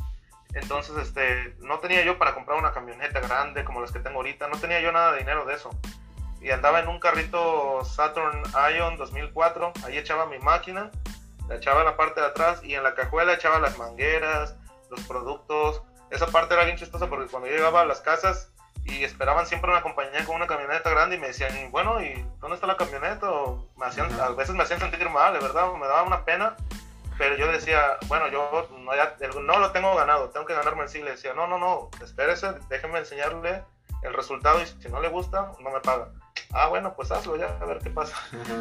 [0.54, 4.48] entonces este, no tenía yo para comprar una camioneta grande como las que tengo ahorita,
[4.48, 5.70] no tenía yo nada de dinero de eso.
[6.40, 8.42] Y andaba en un carrito Saturn
[8.74, 10.90] Ion 2004, ahí echaba mi máquina,
[11.48, 14.56] la echaba en la parte de atrás y en la cajuela echaba las mangueras,
[14.90, 15.82] los productos.
[16.10, 18.52] Esa parte era bien chistosa porque cuando yo llegaba a las casas
[18.84, 22.54] y esperaban siempre una compañía con una camioneta grande y me decían, bueno, ¿y dónde
[22.54, 23.30] está la camioneta?
[23.30, 26.56] O me hacían, a veces me hacían sentir mal, de verdad, me daba una pena.
[27.18, 30.88] Pero yo decía, bueno, yo no, ya, no lo tengo ganado, tengo que ganarme el
[30.88, 31.02] sí.
[31.02, 33.64] Le decía, no, no, no, espérese, déjeme enseñarle
[34.02, 36.08] el resultado y si no le gusta, no me paga.
[36.52, 38.16] Ah, bueno, pues hazlo ya, a ver qué pasa.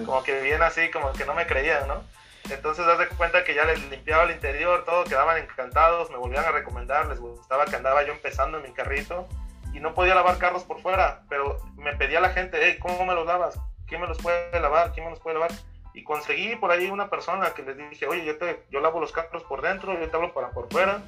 [0.05, 2.01] Como que bien así, como que no me creían, ¿no?
[2.49, 6.45] Entonces, das de cuenta que ya les limpiaba el interior, todo, quedaban encantados, me volvían
[6.45, 9.27] a recomendar, les gustaba que andaba yo empezando en mi carrito
[9.73, 13.13] y no podía lavar carros por fuera, pero me pedía la gente, hey, ¿cómo me
[13.13, 13.59] los lavas?
[13.87, 14.91] ¿Quién me los puede lavar?
[14.93, 15.51] ¿Quién me los puede lavar?
[15.93, 19.11] Y conseguí por ahí una persona que les dije, oye, yo, te, yo lavo los
[19.11, 21.01] carros por dentro, yo te hablo para por fuera.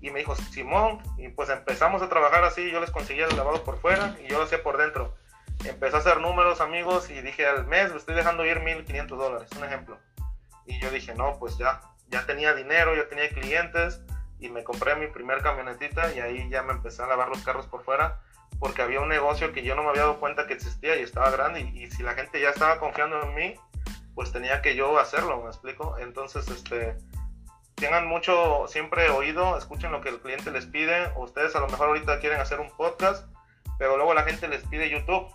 [0.00, 3.62] Y me dijo, Simón, y pues empezamos a trabajar así, yo les conseguía el lavado
[3.62, 5.14] por fuera y yo lo hacía por dentro.
[5.64, 9.48] Empecé a hacer números, amigos, y dije, al mes le estoy dejando ir 1.500 dólares,
[9.56, 9.98] un ejemplo.
[10.66, 14.00] Y yo dije, no, pues ya, ya tenía dinero, ya tenía clientes
[14.38, 17.66] y me compré mi primer camionetita y ahí ya me empecé a lavar los carros
[17.66, 18.20] por fuera
[18.62, 21.30] porque había un negocio que yo no me había dado cuenta que existía y estaba
[21.30, 23.54] grande y, si la gente ya estaba confiando en mí,
[24.14, 25.96] pues tenía que yo hacerlo, ¿me explico?
[25.98, 26.96] Entonces, este,
[27.74, 31.12] tengan mucho siempre oído, escuchen lo que el cliente les pide.
[31.16, 33.26] Ustedes a lo mejor ahorita quieren hacer un podcast,
[33.78, 35.26] pero luego la gente les pide YouTube.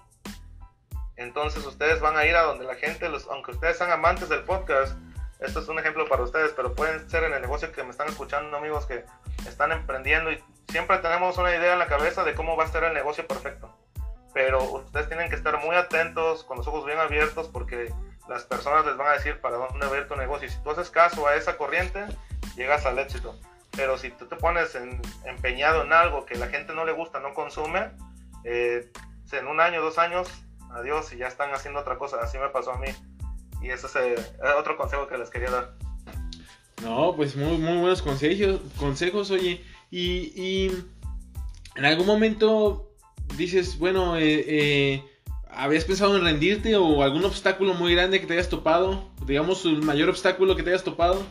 [1.17, 4.43] Entonces ustedes van a ir a donde la gente, los, aunque ustedes sean amantes del
[4.43, 4.97] podcast,
[5.39, 8.07] esto es un ejemplo para ustedes, pero pueden ser en el negocio que me están
[8.07, 9.05] escuchando, amigos que
[9.47, 12.83] están emprendiendo y siempre tenemos una idea en la cabeza de cómo va a ser
[12.83, 13.73] el negocio perfecto.
[14.33, 17.93] Pero ustedes tienen que estar muy atentos, con los ojos bien abiertos, porque
[18.27, 20.47] las personas les van a decir para dónde va a ir tu negocio.
[20.47, 22.05] Y si tú haces caso a esa corriente,
[22.55, 23.39] llegas al éxito.
[23.75, 24.77] Pero si tú te pones
[25.25, 27.91] empeñado en algo que la gente no le gusta, no consume,
[28.43, 28.91] eh,
[29.31, 30.27] en un año, dos años,
[30.71, 32.17] adiós y ya están haciendo otra cosa.
[32.21, 32.87] Así me pasó a mí.
[33.61, 34.15] Y eso es eh,
[34.57, 35.73] otro consejo que les quería dar.
[36.83, 39.63] No, pues muy, muy buenos consejos, consejos oye.
[39.89, 40.85] Y, y
[41.75, 42.91] en algún momento
[43.35, 48.33] dices, bueno, eh, eh, ¿habías pensado en rendirte o algún obstáculo muy grande que te
[48.33, 49.09] hayas topado?
[49.25, 51.25] Digamos, el mayor obstáculo que te hayas topado.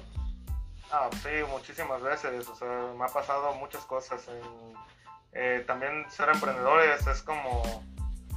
[0.90, 2.48] Ah, sí, muchísimas veces.
[2.48, 4.28] O sea, me ha pasado muchas cosas.
[5.66, 7.84] también ser emprendedores es como,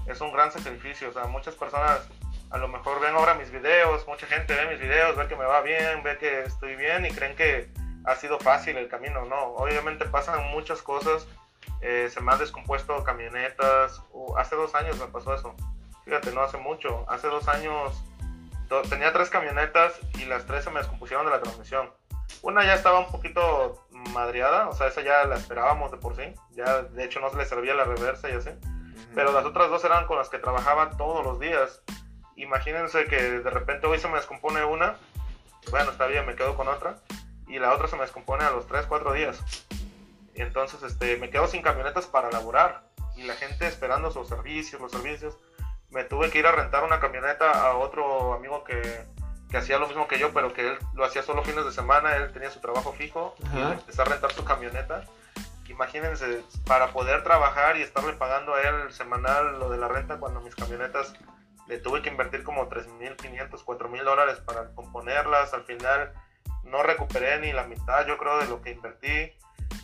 [0.06, 1.10] es un gran sacrificio.
[1.10, 2.02] O sea, muchas personas
[2.52, 5.46] a lo mejor ven ahora mis videos, mucha gente ve mis videos, ve que me
[5.46, 7.72] va bien, ve que estoy bien y creen que
[8.06, 9.26] ha sido fácil el camino.
[9.26, 11.28] No, obviamente pasan muchas cosas.
[11.82, 14.02] Eh, se me han descompuesto camionetas.
[14.38, 15.56] hace dos años me pasó eso.
[16.06, 17.06] Fíjate, no hace mucho.
[17.10, 18.04] Hace dos años
[18.90, 21.92] tenía tres camionetas y las tres se me descompusieron de la transmisión.
[22.42, 26.34] Una ya estaba un poquito madreada, o sea, esa ya la esperábamos de por sí.
[26.52, 28.52] Ya, de hecho, no se le servía la reversa y así.
[29.14, 31.84] Pero las otras dos eran con las que trabajaba todos los días
[32.42, 34.96] imagínense que de repente hoy se me descompone una,
[35.72, 36.98] bueno, está bien, me quedo con otra,
[37.48, 39.40] y la otra se me descompone a los 3, 4 días.
[40.36, 42.84] Entonces este, me quedo sin camionetas para laborar,
[43.16, 45.38] y la gente esperando sus servicios, los servicios.
[45.90, 49.06] Me tuve que ir a rentar una camioneta a otro amigo que,
[49.50, 52.16] que hacía lo mismo que yo, pero que él lo hacía solo fines de semana,
[52.16, 55.04] él tenía su trabajo fijo, y empecé a rentar su camioneta.
[55.68, 60.42] Imagínense, para poder trabajar y estarle pagando a él semanal lo de la renta cuando
[60.42, 61.14] mis camionetas
[61.70, 65.54] le tuve que invertir como 3.500, 4.000 dólares para componerlas.
[65.54, 66.12] Al final
[66.64, 69.32] no recuperé ni la mitad, yo creo, de lo que invertí.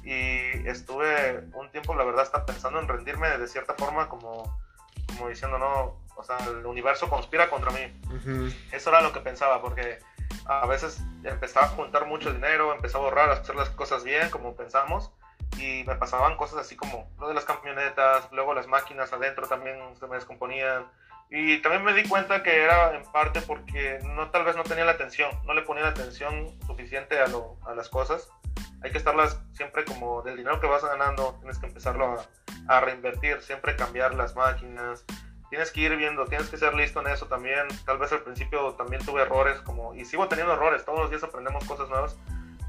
[0.03, 4.59] Y estuve un tiempo, la verdad, hasta pensando en rendirme de cierta forma, como,
[5.07, 8.01] como diciendo, no, o sea, el universo conspira contra mí.
[8.71, 9.99] Eso era lo que pensaba, porque
[10.45, 14.31] a veces empezaba a juntar mucho dinero, empezaba a ahorrar, a hacer las cosas bien,
[14.31, 15.11] como pensamos.
[15.59, 19.77] Y me pasaban cosas así como lo de las camionetas, luego las máquinas adentro también
[19.99, 20.85] se me descomponían,
[21.29, 24.85] Y también me di cuenta que era en parte porque no tal vez no tenía
[24.85, 28.29] la atención, no le ponía la atención suficiente a, lo, a las cosas.
[28.83, 32.19] Hay que estarlas siempre como del dinero que vas ganando, tienes que empezarlo
[32.67, 35.03] a, a reinvertir, siempre cambiar las máquinas,
[35.49, 37.67] tienes que ir viendo, tienes que ser listo en eso también.
[37.85, 41.23] Tal vez al principio también tuve errores, como y sigo teniendo errores, todos los días
[41.23, 42.17] aprendemos cosas nuevas,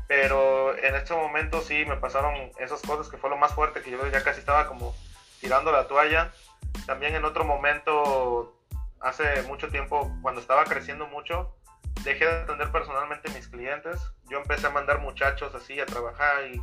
[0.09, 3.91] pero en este momento sí me pasaron esas cosas que fue lo más fuerte, que
[3.91, 4.95] yo ya casi estaba como
[5.41, 6.33] tirando la toalla.
[6.85, 8.61] También en otro momento,
[9.01, 11.55] hace mucho tiempo, cuando estaba creciendo mucho,
[12.05, 14.01] dejé de atender personalmente a mis clientes.
[14.29, 16.61] Yo empecé a mandar muchachos así a trabajar y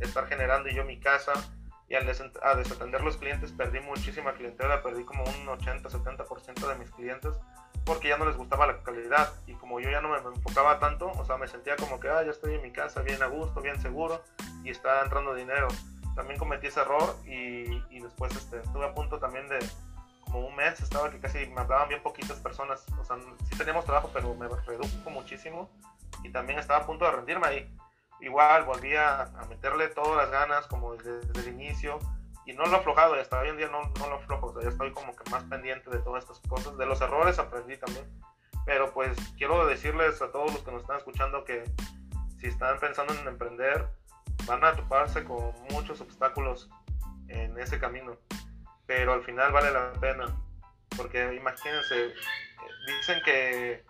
[0.00, 1.32] estar generando yo mi casa.
[1.88, 6.90] Y al a desatender los clientes perdí muchísima clientela, perdí como un 80-70% de mis
[6.90, 7.34] clientes
[7.84, 11.10] porque ya no les gustaba la calidad y como yo ya no me enfocaba tanto,
[11.10, 13.60] o sea, me sentía como que, ah, ya estoy en mi casa, bien a gusto,
[13.60, 14.22] bien seguro
[14.62, 15.68] y está entrando dinero.
[16.14, 19.58] También cometí ese error y, y después este, estuve a punto también de,
[20.24, 23.16] como un mes, estaba que casi me hablaban bien poquitas personas, o sea,
[23.48, 25.70] sí teníamos trabajo, pero me redujo muchísimo
[26.22, 27.76] y también estaba a punto de rendirme ahí.
[28.20, 31.98] Igual volví a, a meterle todas las ganas como desde, desde el inicio
[32.44, 34.52] y no lo he aflojado, y hasta hoy en día no, no lo aflojo, o
[34.52, 37.76] sea, ya estoy como que más pendiente de todas estas cosas, de los errores aprendí
[37.76, 38.04] también,
[38.64, 41.64] pero pues quiero decirles a todos los que nos están escuchando que
[42.38, 43.88] si están pensando en emprender,
[44.46, 46.70] van a toparse con muchos obstáculos
[47.28, 48.16] en ese camino,
[48.86, 50.26] pero al final vale la pena,
[50.96, 52.12] porque imagínense,
[52.86, 53.84] dicen que,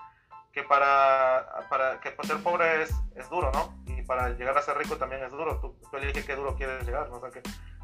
[0.52, 3.82] que para, para que ser pobre es, es duro, ¿no?
[3.86, 6.84] Y para llegar a ser rico también es duro, tú, tú eliges qué duro quieres
[6.84, 7.16] llegar, ¿no?
[7.16, 7.42] O sea, que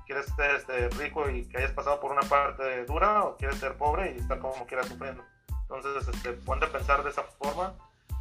[0.08, 3.76] ¿Quieres ser este, rico y que hayas pasado por una parte dura o quieres ser
[3.76, 5.22] pobre y estar como quieras sufriendo?
[5.50, 7.74] Entonces, este, ponte a pensar de esa forma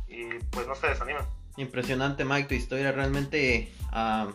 [0.05, 1.25] y pues no se desanimen.
[1.57, 4.31] Impresionante, Mike, tu historia realmente uh,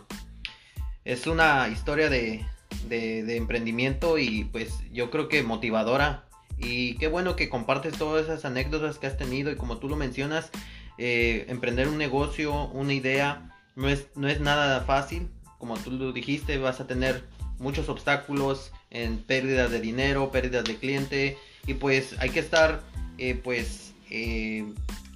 [1.05, 2.45] es una historia de,
[2.89, 6.25] emprendimiento y pues yo creo que motivadora.
[6.57, 9.95] Y qué bueno que compartes todas esas anécdotas que has tenido y como tú lo
[9.95, 10.51] mencionas,
[10.97, 15.29] eh, emprender un negocio, una idea, no es, no es nada fácil.
[15.57, 17.23] Como tú lo dijiste, vas a tener
[17.57, 22.81] muchos obstáculos en pérdidas de dinero, pérdidas de cliente y pues hay que estar
[23.17, 24.65] eh, pues eh,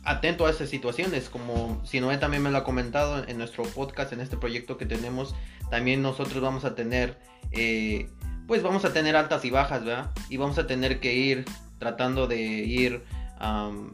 [0.07, 4.13] atento a esas situaciones como si Noé también me lo ha comentado en nuestro podcast
[4.13, 5.35] en este proyecto que tenemos
[5.69, 7.17] también nosotros vamos a tener
[7.51, 8.09] eh,
[8.47, 10.11] pues vamos a tener altas y bajas ¿verdad?
[10.29, 11.45] y vamos a tener que ir
[11.77, 13.03] tratando de ir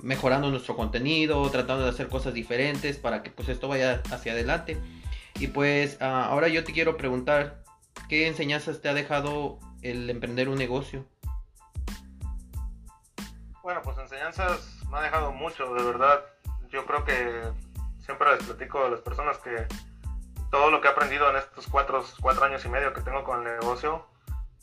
[0.02, 4.78] mejorando nuestro contenido tratando de hacer cosas diferentes para que pues esto vaya hacia adelante
[5.40, 7.64] y pues uh, ahora yo te quiero preguntar
[8.10, 11.06] ¿Qué enseñanzas te ha dejado el emprender un negocio?
[13.62, 16.24] Bueno, pues enseñanzas me ha dejado mucho, de verdad.
[16.70, 17.42] Yo creo que
[18.00, 19.66] siempre les platico a las personas que
[20.52, 23.40] todo lo que he aprendido en estos cuatro, cuatro años y medio que tengo con
[23.40, 24.06] el negocio,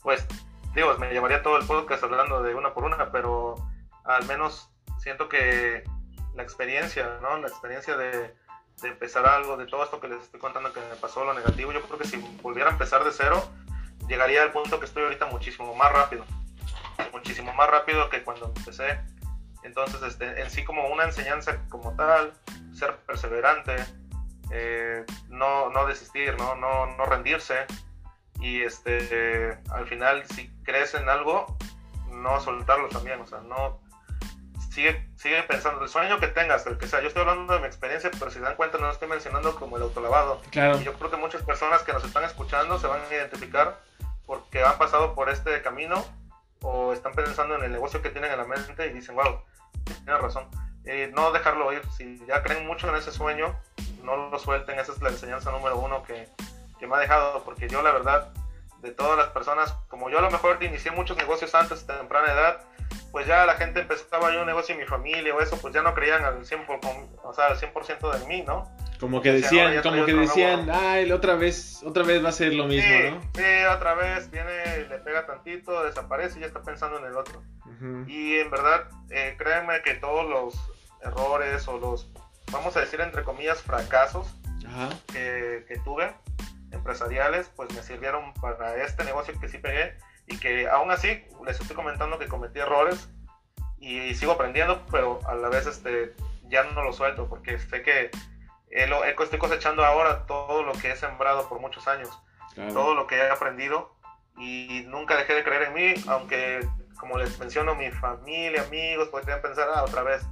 [0.01, 0.25] pues
[0.73, 3.55] digo, me llevaría todo el podcast hablando de una por una, pero
[4.05, 5.83] al menos siento que
[6.33, 7.37] la experiencia, ¿no?
[7.37, 8.33] La experiencia de,
[8.81, 11.73] de empezar algo, de todo esto que les estoy contando que me pasó lo negativo,
[11.73, 13.43] yo creo que si volviera a empezar de cero,
[14.07, 16.23] llegaría al punto que estoy ahorita muchísimo más rápido,
[17.11, 18.97] muchísimo más rápido que cuando empecé.
[19.63, 22.33] Entonces, este, en sí como una enseñanza como tal,
[22.73, 23.75] ser perseverante,
[24.51, 26.55] eh, no, no desistir, ¿no?
[26.55, 27.65] No, no rendirse
[28.41, 31.57] y este, al final si crees en algo,
[32.09, 33.79] no soltarlo también, o sea, no
[34.71, 37.67] sigue, sigue pensando, el sueño que tengas, el que sea, yo estoy hablando de mi
[37.67, 40.41] experiencia, pero si dan cuenta no estoy mencionando como el autolavado.
[40.49, 40.81] Claro.
[40.81, 43.79] Y yo creo que muchas personas que nos están escuchando se van a identificar
[44.25, 46.03] porque han pasado por este camino
[46.61, 49.41] o están pensando en el negocio que tienen en la mente y dicen, wow,
[49.83, 50.47] tienes razón.
[50.85, 53.55] Eh, no dejarlo ir, si ya creen mucho en ese sueño,
[54.03, 56.27] no lo suelten, esa es la enseñanza número uno que,
[56.79, 58.33] que me ha dejado, porque yo la verdad,
[58.79, 62.31] de todas las personas, como yo a lo mejor inicié muchos negocios antes, de temprana
[62.31, 62.61] edad,
[63.11, 65.81] pues ya la gente empezaba yo un negocio en mi familia o eso, pues ya
[65.81, 68.69] no creían al 100%, o sea, al 100 de mí, ¿no?
[69.01, 72.67] Como que decían, como que decían, ay, otra vez, otra vez va a ser lo
[72.67, 73.21] mismo, sí, ¿no?
[73.33, 77.41] Sí, otra vez viene, le pega tantito, desaparece y ya está pensando en el otro.
[77.65, 78.07] Uh -huh.
[78.07, 80.53] Y en verdad, eh, créanme que todos los
[81.03, 82.13] errores o los,
[82.51, 84.37] vamos a decir entre comillas, fracasos
[85.11, 86.13] que, que tuve
[86.69, 89.97] empresariales, pues me sirvieron para este negocio que sí pegué
[90.27, 93.09] y que aún así les estoy comentando que cometí errores
[93.79, 96.13] y sigo aprendiendo, pero a la vez este,
[96.49, 98.11] ya no lo suelto porque sé que
[98.87, 102.09] lo, estoy cosechando ahora todo lo que he sembrado por muchos años,
[102.53, 102.73] claro.
[102.73, 103.95] todo lo que he aprendido
[104.37, 106.67] y nunca dejé de creer en mí, aunque
[106.99, 110.23] como les menciono, mi familia, amigos podrían pensar, ah, otra vez,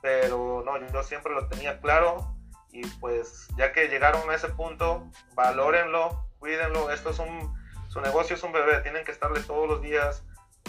[0.00, 2.34] pero no, yo siempre lo tenía claro
[2.70, 7.54] y pues ya que llegaron a ese punto, valórenlo, cuídenlo, esto es un
[7.96, 10.22] su negocio es un bebé, tienen que estarle todos los días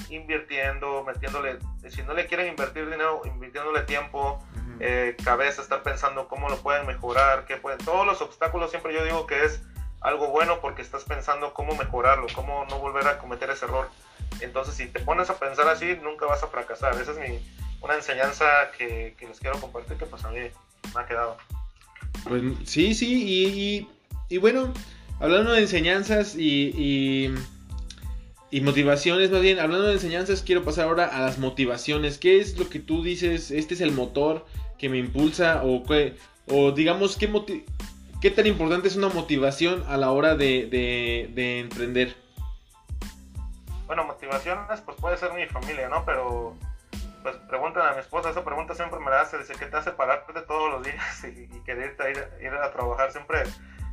[0.10, 4.40] invirtiendo, metiéndole, si no le quieren invertir dinero, invirtiéndole tiempo,
[4.80, 9.04] eh, cabeza, estar pensando cómo lo pueden mejorar, qué pueden, todos los obstáculos siempre yo
[9.04, 9.62] digo que es
[10.02, 13.90] algo bueno porque estás pensando cómo mejorarlo, cómo no volver a cometer ese error.
[14.42, 16.94] Entonces, si te pones a pensar así, nunca vas a fracasar.
[17.02, 17.40] Esa es mi,
[17.82, 18.46] una enseñanza
[18.78, 20.40] que, les quiero compartir que pues a mí
[20.94, 21.38] me ha quedado.
[22.28, 23.88] Pues sí, sí,
[24.30, 24.74] y, bueno,
[25.20, 27.34] hablando de enseñanzas y,
[28.52, 32.18] y, motivaciones, más bien, hablando de enseñanzas, quiero pasar ahora a las motivaciones.
[32.18, 33.52] ¿Qué es lo que tú dices?
[33.52, 34.46] Este es el motor
[34.78, 35.84] que me impulsa o,
[36.50, 37.64] o digamos, ¿qué,
[38.22, 40.68] ¿qué tan importante es una motivación a la hora de,
[41.34, 42.16] de emprender?
[43.88, 46.04] Bueno, motivaciones, pues puede ser mi familia, ¿no?
[46.06, 46.56] Pero
[47.24, 49.92] pues preguntan a mi esposa, esa pregunta siempre me la hace, dice, ¿qué te hace
[49.92, 53.12] pararte todos los días y, y querer ir, ir, a trabajar?
[53.12, 53.44] Siempre,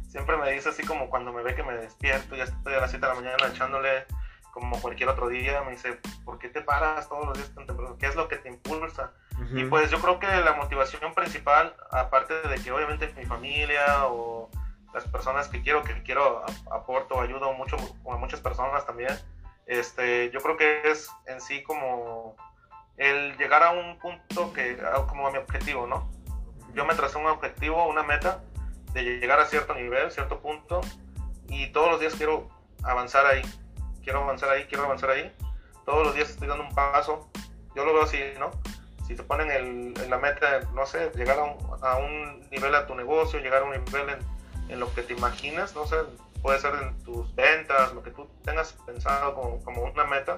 [0.09, 2.91] siempre me dice así como cuando me ve que me despierto, ya estoy a las
[2.91, 4.05] 7 de la mañana echándole
[4.53, 7.97] como cualquier otro día, me dice, ¿por qué te paras todos los días tan temprano?
[7.99, 9.13] ¿Qué es lo que te impulsa?
[9.53, 14.49] Y pues yo creo que la motivación principal, aparte de que obviamente mi familia o
[14.93, 17.77] las personas que quiero, que quiero aporto, ayudo mucho
[18.11, 19.11] a muchas personas también,
[19.67, 22.37] este, yo creo que es en sí como
[22.97, 24.79] el llegar a un punto que,
[25.09, 26.11] como a mi objetivo, ¿no?
[26.75, 28.43] Yo me tracé un objetivo, una meta
[28.93, 30.81] de llegar a cierto nivel, cierto punto,
[31.49, 32.49] y todos los días quiero
[32.83, 33.43] avanzar ahí,
[34.03, 35.35] quiero avanzar ahí, quiero avanzar ahí.
[35.85, 37.31] Todos los días estoy dando un paso,
[37.75, 38.51] yo lo veo así, ¿no?
[39.07, 42.75] Si te ponen el, en la meta, no sé, llegar a un, a un, nivel
[42.75, 45.97] a tu negocio, llegar a un nivel en, en, lo que te imaginas, no sé,
[46.43, 50.37] puede ser en tus ventas, lo que tú tengas pensado como, como una meta,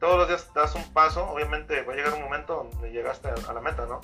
[0.00, 3.52] todos los días das un paso, obviamente va a llegar un momento donde llegaste a
[3.52, 4.00] la meta, ¿no?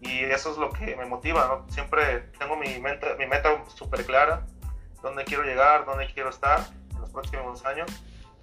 [0.00, 1.72] Y eso es lo que me motiva, ¿no?
[1.72, 4.44] Siempre tengo mi, meta, mi meta súper clara,
[5.00, 7.88] dónde quiero llegar, dónde quiero estar en los próximos años.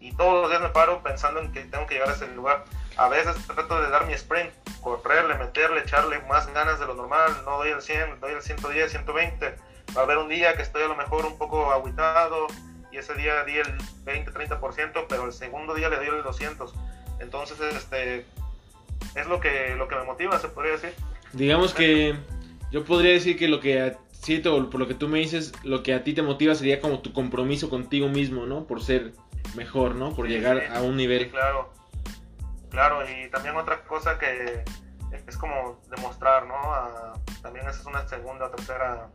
[0.06, 2.64] Y todos los días me paro pensando en que tengo que llegar a ese lugar.
[2.96, 7.32] A veces trato de dar mi sprint, correrle, meterle, echarle más ganas de lo normal.
[7.44, 9.56] No doy el 100, doy el 110, 120.
[9.98, 12.46] Va a haber un día que estoy a lo mejor un poco aguitado,
[12.92, 16.72] y ese día di el 20-30%, pero el segundo día le di el 200%.
[17.20, 18.28] Entonces, este,
[19.16, 20.94] es lo que, lo que me motiva, se podría decir.
[21.34, 22.16] Digamos que
[22.72, 23.96] yo podría decir que lo que
[24.26, 27.00] siento, por lo que tú me dices, lo que a ti te motiva sería como
[27.00, 28.66] tu compromiso contigo mismo, ¿no?
[28.66, 29.14] Por ser
[29.56, 30.16] mejor, ¿no?
[30.16, 31.30] Por llegar a un nivel.
[31.30, 31.72] claro,
[32.70, 34.64] claro, y también otra cosa que
[35.28, 36.56] es como demostrar, ¿no?
[37.42, 39.10] también esa es una segunda tercera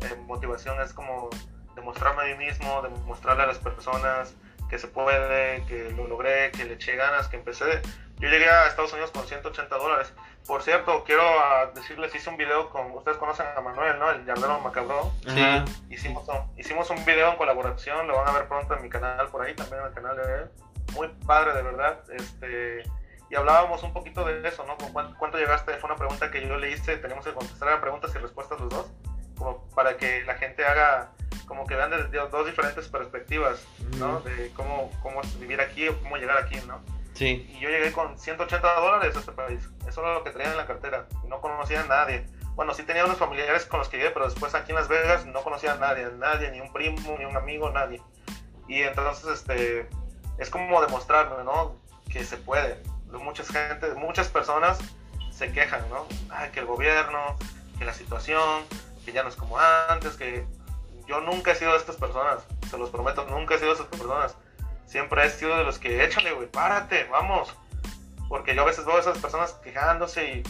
[0.00, 1.28] eh, motivación, es como
[1.74, 4.36] demostrarme a mí mismo, demostrarle a las personas
[4.70, 7.82] que se puede, que lo logré, que le eché ganas, que empecé.
[8.20, 10.12] Yo llegué a Estados Unidos con 180 dólares.
[10.48, 14.10] Por cierto, quiero ah, decirles, hice un video con, ustedes conocen a Manuel, ¿no?
[14.10, 15.12] El Yardero Macabro.
[15.26, 15.64] Sí.
[15.90, 16.26] Hicimos,
[16.56, 19.54] hicimos un video en colaboración, lo van a ver pronto en mi canal, por ahí
[19.54, 20.50] también en el canal de él.
[20.94, 22.00] Muy padre, de verdad.
[22.10, 22.82] Este,
[23.28, 24.78] y hablábamos un poquito de eso, ¿no?
[24.90, 25.74] ¿Cuánto, ¿Cuánto llegaste?
[25.74, 28.70] Fue una pregunta que yo le hice, tenemos que contestar a preguntas y respuestas los
[28.70, 28.86] dos,
[29.36, 31.10] como para que la gente haga
[31.46, 33.66] como que vean desde dos diferentes perspectivas,
[33.98, 34.20] ¿no?
[34.20, 36.80] De cómo, cómo vivir aquí o cómo llegar aquí, ¿no?
[37.26, 39.68] Y yo llegué con 180 dólares a este país.
[39.86, 41.06] Eso era lo que traía en la cartera.
[41.26, 42.26] No conocía a nadie.
[42.54, 45.26] Bueno, sí tenía unos familiares con los que llegué, pero después aquí en Las Vegas
[45.26, 46.08] no conocía a nadie.
[46.18, 48.00] Nadie, ni un primo, ni un amigo, nadie.
[48.66, 49.88] Y entonces, este,
[50.38, 51.76] es como demostrarme, ¿no?
[52.10, 52.82] Que se puede.
[53.06, 54.78] Muchas gente, muchas personas
[55.30, 56.06] se quejan, ¿no?
[56.30, 57.36] Ay, que el gobierno,
[57.78, 58.64] que la situación,
[59.04, 60.44] que ya no es como antes, que
[61.06, 63.98] yo nunca he sido de estas personas, se los prometo, nunca he sido de estas
[63.98, 64.36] personas.
[64.88, 67.54] Siempre he sido de los que, échale, güey, párate, vamos.
[68.28, 70.42] Porque yo a veces veo a esas personas quejándose y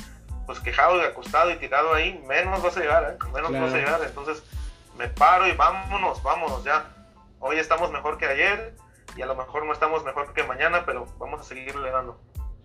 [0.47, 3.27] pues quejado y acostado y tirado ahí, menos vas a llegar, ¿eh?
[3.35, 4.01] menos vas a llegar.
[4.03, 4.43] Entonces
[4.97, 6.89] me paro y vámonos, vámonos ya.
[7.41, 8.75] Hoy estamos mejor que ayer
[9.17, 12.21] y a lo mejor no estamos mejor que mañana, pero vamos a seguir dando.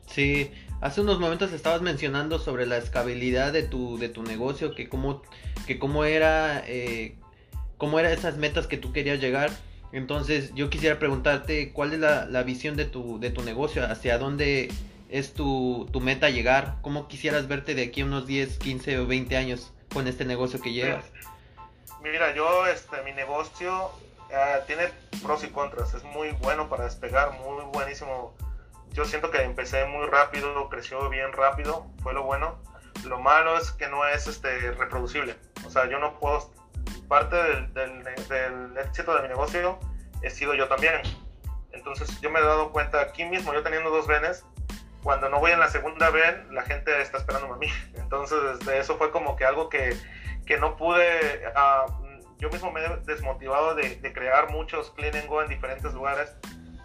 [0.07, 4.87] Sí, hace unos momentos estabas mencionando sobre la escalabilidad de tu, de tu negocio, que
[4.87, 5.23] cómo,
[5.65, 7.17] que cómo era eh,
[7.77, 9.49] cómo eran esas metas que tú querías llegar.
[9.93, 14.73] Entonces yo quisiera preguntarte cuál es la, visión de tu, de tu negocio, hacia dónde
[15.09, 19.37] es tu, meta llegar, cómo quisieras verte de aquí a unos 10, 15 o 20
[19.37, 21.05] años con este negocio que llevas.
[22.01, 23.91] Mira, yo, este, mi negocio
[24.31, 24.89] eh, tiene
[25.21, 28.33] pros y contras, es muy bueno para despegar, muy buenísimo.
[28.93, 32.57] Yo siento que empecé muy rápido, creció bien rápido, fue lo bueno.
[33.05, 35.35] Lo malo es que no es este, reproducible.
[35.67, 36.51] O sea, yo no puedo
[37.07, 39.79] parte del, éxito de mi negocio
[40.21, 41.01] he sido yo también.
[41.71, 44.45] Entonces yo me he dado cuenta aquí mismo, yo teniendo dos venes,
[45.03, 47.67] cuando no voy en la segunda ven, la gente está esperando a mí.
[47.95, 49.95] Entonces de eso fue como que algo que,
[50.45, 51.91] que no pude, uh,
[52.39, 56.35] yo mismo me he desmotivado de, de, crear muchos clean and go en diferentes lugares,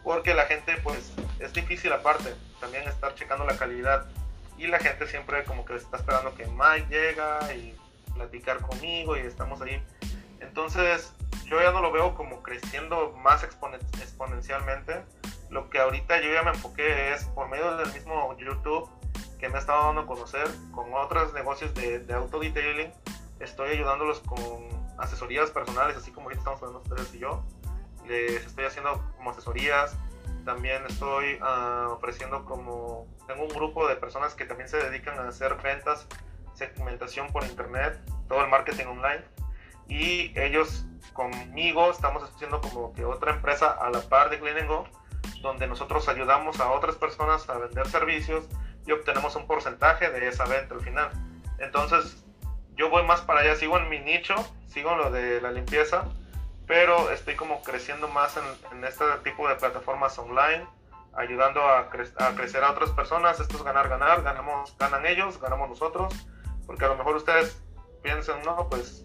[0.02, 4.06] porque la gente pues es difícil aparte, también estar checando la calidad
[4.58, 7.76] y la gente siempre como que está esperando que Mike llega y
[8.14, 9.80] platicar conmigo y estamos ahí.
[10.40, 11.14] Entonces
[11.44, 15.02] yo ya no lo veo como creciendo más exponencialmente.
[15.50, 18.88] Lo que ahorita yo ya me enfoqué es por medio del mismo YouTube
[19.38, 22.92] que me ha estado dando a conocer con otros negocios de, de auto detailing.
[23.40, 24.38] Estoy ayudándolos con
[24.98, 27.44] asesorías personales, así como ahorita estamos hablando ustedes y yo.
[28.06, 29.96] Les estoy haciendo como asesorías.
[30.44, 33.06] También estoy uh, ofreciendo como...
[33.26, 36.06] Tengo un grupo de personas que también se dedican a hacer ventas,
[36.54, 39.22] segmentación por internet, todo el marketing online.
[39.88, 44.86] Y ellos conmigo estamos haciendo como que otra empresa a la par de Clean Go,
[45.42, 48.48] donde nosotros ayudamos a otras personas a vender servicios
[48.86, 51.10] y obtenemos un porcentaje de esa venta al final.
[51.58, 52.24] Entonces,
[52.76, 54.34] yo voy más para allá, sigo en mi nicho,
[54.68, 56.04] sigo en lo de la limpieza,
[56.66, 58.38] pero estoy como creciendo más
[58.72, 60.64] en, este tipo de plataformas online,
[61.14, 63.40] ayudando a, crecer a otras personas.
[63.40, 66.14] Esto es ganar, ganar, ganamos, ganan ellos, ganamos nosotros,
[66.66, 67.60] porque a lo mejor ustedes
[68.02, 69.02] piensan, no, pues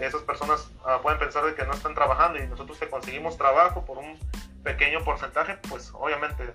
[0.00, 3.84] esas personas ah, pueden pensar de que no están trabajando y nosotros que conseguimos trabajo
[3.84, 4.18] por un
[4.62, 6.52] pequeño porcentaje, pues obviamente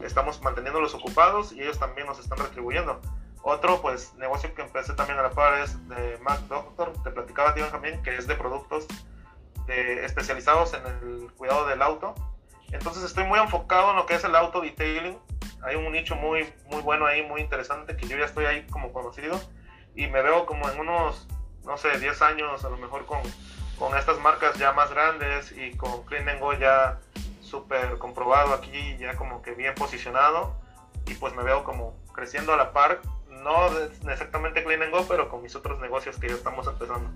[0.00, 3.00] estamos manteniéndolos ocupados y ellos también nos están retribuyendo.
[3.42, 7.54] Otro pues negocio que empecé también a la par es de Mac Doctor, te platicaba
[7.54, 8.86] tío también, que es de productos
[9.66, 12.14] de, especializados en el cuidado del auto.
[12.70, 15.18] Entonces estoy muy enfocado en lo que es el auto detailing.
[15.62, 18.92] Hay un nicho muy, muy bueno ahí, muy interesante, que yo ya estoy ahí como
[18.92, 19.40] conocido
[19.94, 21.26] y me veo como en unos,
[21.70, 23.20] no sé, 10 años a lo mejor con,
[23.78, 26.98] con estas marcas ya más grandes y con Clean Go ya
[27.40, 30.56] súper comprobado aquí, ya como que bien posicionado
[31.06, 33.00] y pues me veo como creciendo a la par,
[33.44, 33.68] no
[34.10, 37.08] exactamente Clean Go, pero con mis otros negocios que ya estamos empezando.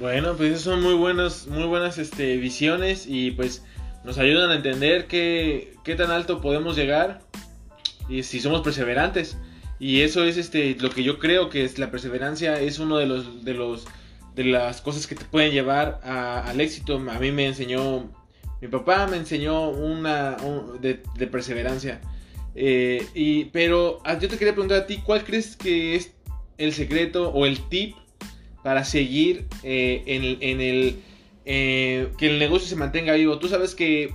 [0.00, 3.64] Bueno, pues son muy buenas, muy buenas este, visiones y pues
[4.02, 7.20] nos ayudan a entender qué, qué tan alto podemos llegar
[8.08, 9.38] y si somos perseverantes.
[9.82, 13.06] Y eso es este lo que yo creo que es la perseverancia es uno de
[13.06, 13.84] los de los
[14.36, 17.02] de las cosas que te pueden llevar al éxito.
[17.10, 18.08] A mí me enseñó
[18.60, 20.36] mi papá me enseñó una
[20.80, 22.00] de, perseverancia.
[22.54, 26.12] Eh, y, pero ah, yo te quería preguntar a ti, ¿cuál crees que es
[26.58, 27.96] el secreto o el tip
[28.62, 31.00] para seguir eh, en, el
[31.44, 33.40] eh, que el negocio se mantenga vivo?
[33.40, 34.14] Tú sabes que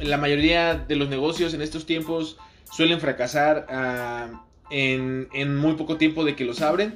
[0.00, 2.36] la mayoría de los negocios en estos tiempos
[2.72, 6.94] suelen fracasar ah, en, muy poco tiempo de que los abren.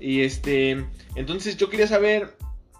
[0.00, 2.34] Y este, entonces yo quería saber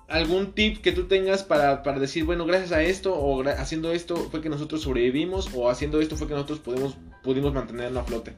[0.09, 4.41] algún tip que tú tengas para, decir, bueno, gracias a esto o haciendo esto fue
[4.41, 8.34] que nosotros sobrevivimos o haciendo esto fue que nosotros pudimos, pudimos mantenernos a flote?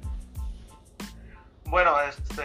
[1.65, 2.43] Bueno, este,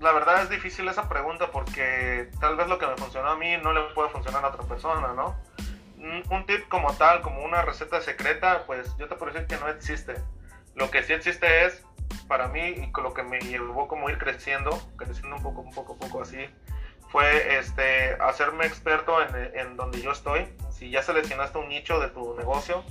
[0.00, 3.56] la verdad es difícil esa pregunta porque tal vez lo que me funcionó a mí
[3.62, 5.36] no le puede funcionar a otra persona, ¿no?
[6.30, 9.68] Un tip como tal, como una receta secreta, pues yo te puedo decir que no
[9.68, 10.14] existe.
[10.76, 11.82] Lo que sí existe es,
[12.28, 15.72] para mí, y con lo que me llevó como ir creciendo, creciendo un poco, un
[15.72, 16.38] poco, un poco así,
[17.08, 20.46] fue este, hacerme experto en, en, donde yo estoy.
[20.70, 22.84] Si ya seleccionaste un nicho de tu negocio,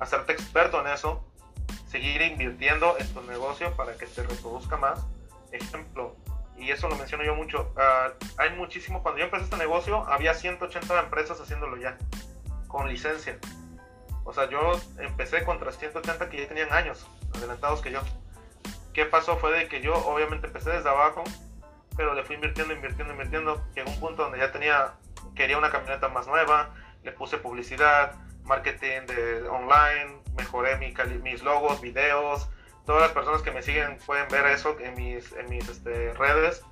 [0.00, 1.24] hacerte experto en eso,
[1.86, 5.06] seguir invirtiendo en tu negocio para que te reproduzca más.
[5.52, 6.16] Ejemplo,
[6.56, 10.32] y eso lo menciono yo mucho, uh, hay muchísimo, cuando yo empecé este negocio, había
[10.32, 11.98] 180 empresas haciéndolo ya,
[12.68, 13.38] con licencia.
[14.24, 18.00] O sea, yo empecé contra 180 que ya tenían años adelantados que yo.
[18.92, 19.36] ¿Qué pasó?
[19.38, 21.24] Fue de que yo obviamente empecé desde abajo,
[21.96, 23.64] pero le fui invirtiendo, invirtiendo, invirtiendo.
[23.74, 24.94] Llegó un punto donde ya tenía,
[25.34, 28.14] quería una camioneta más nueva, le puse publicidad,
[28.44, 32.48] marketing de online, mejoré mi, mis logos, videos.
[32.84, 36.62] Todas las personas que me siguen pueden ver eso en mis, en mis este, redes.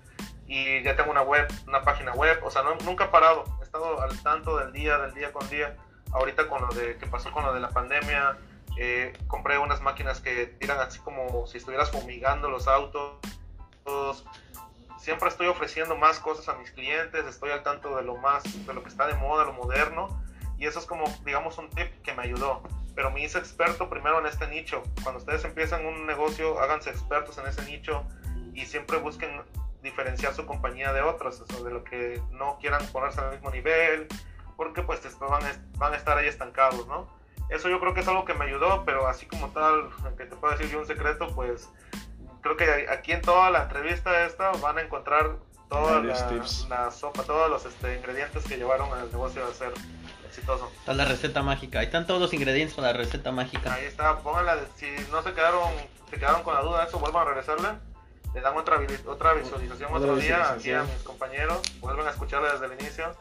[0.47, 2.39] Y ya tengo una web, una página web.
[2.43, 3.45] O sea, nunca he parado.
[3.61, 5.77] He estado al tanto del día, del día con día.
[6.12, 8.37] Ahorita con lo de que pasó con lo de la pandemia,
[8.79, 13.18] eh, compré unas máquinas que tiran así como si estuvieras fumigando los autos
[15.01, 18.75] siempre estoy ofreciendo más cosas a mis clientes, estoy al tanto de lo más, de
[18.75, 20.23] lo que está de moda, lo moderno,
[20.59, 22.62] y eso es como, digamos, un tip que me ayudó.
[22.95, 24.83] Pero me hice experto primero en este nicho.
[25.03, 28.05] Cuando ustedes empiezan un negocio, háganse expertos en ese nicho
[28.53, 29.43] y siempre busquen
[29.83, 34.07] diferenciar su compañía de otros, de lo que no quieran ponerse al mismo nivel,
[34.57, 35.43] porque pues van,
[35.79, 37.09] van a estar ahí estancados, ¿no?
[37.51, 40.37] Eso yo creo que es algo que me ayudó, pero así como tal, que te
[40.37, 41.69] puedo decir yo un secreto, pues
[42.41, 45.37] creo que aquí en toda la entrevista esta van a encontrar
[45.69, 49.73] toda la, sopa, todos los este, ingredientes que llevaron al negocio a ser
[50.27, 50.71] exitoso.
[50.79, 53.73] Está la receta mágica, ahí están todos los ingredientes para la receta mágica.
[53.73, 55.71] Ahí está, pónganla, si no se quedaron,
[56.11, 57.69] se quedaron con la duda de eso, vuelvan a regresarle.
[58.35, 62.67] Le dan otra, otra visualización otro día aquí a mis compañeros, vuelven a escucharla desde
[62.67, 63.13] el inicio.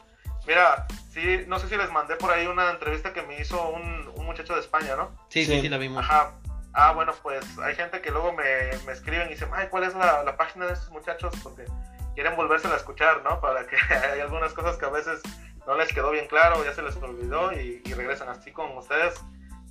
[0.50, 4.12] Mira, sí, no sé si les mandé por ahí una entrevista que me hizo un,
[4.16, 5.12] un muchacho de España, ¿no?
[5.30, 6.04] Sí, sí, sí, la vimos.
[6.04, 6.34] Ajá,
[6.74, 8.43] Ah, bueno, pues hay gente que luego me,
[8.86, 11.34] me escriben y dicen, ay, ¿cuál es la, la página de estos muchachos?
[11.43, 11.66] Porque
[12.14, 13.39] quieren volvérsela a escuchar, ¿no?
[13.41, 13.76] Para que
[14.14, 15.22] hay algunas cosas que a veces
[15.68, 19.20] no les quedó bien claro, ya se les olvidó y, y regresan así con ustedes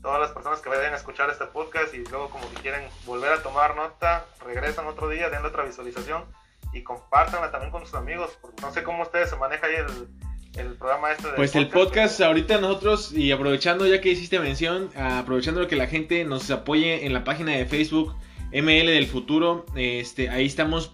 [0.02, 3.32] todas las personas que vayan a escuchar este podcast y luego como que quieren volver
[3.32, 6.24] a tomar nota, regresan otro día, den otra visualización
[6.72, 10.08] y compártanla también con sus amigos, porque no sé cómo ustedes se maneja ahí el,
[10.56, 14.90] el programa este de Pues el podcast ahorita nosotros, y aprovechando ya que hiciste mención,
[14.96, 18.14] aprovechando que la gente nos apoye en la página de Facebook
[18.52, 20.92] ML del futuro, este, ahí estamos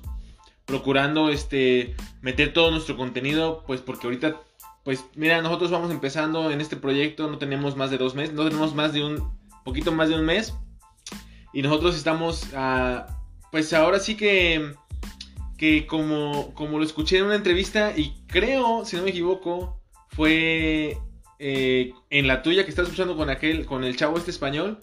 [0.64, 4.40] procurando este meter todo nuestro contenido, pues porque ahorita
[4.84, 8.44] pues mira, nosotros vamos empezando en este proyecto, no tenemos más de dos meses, no
[8.44, 9.32] tenemos más de un
[9.64, 10.54] poquito más de un mes.
[11.54, 13.00] Y nosotros estamos, uh,
[13.50, 14.74] pues ahora sí que,
[15.56, 20.98] que como, como lo escuché en una entrevista y creo, si no me equivoco, fue
[21.38, 24.78] eh, en la tuya que estás escuchando con aquel, con el chavo este español,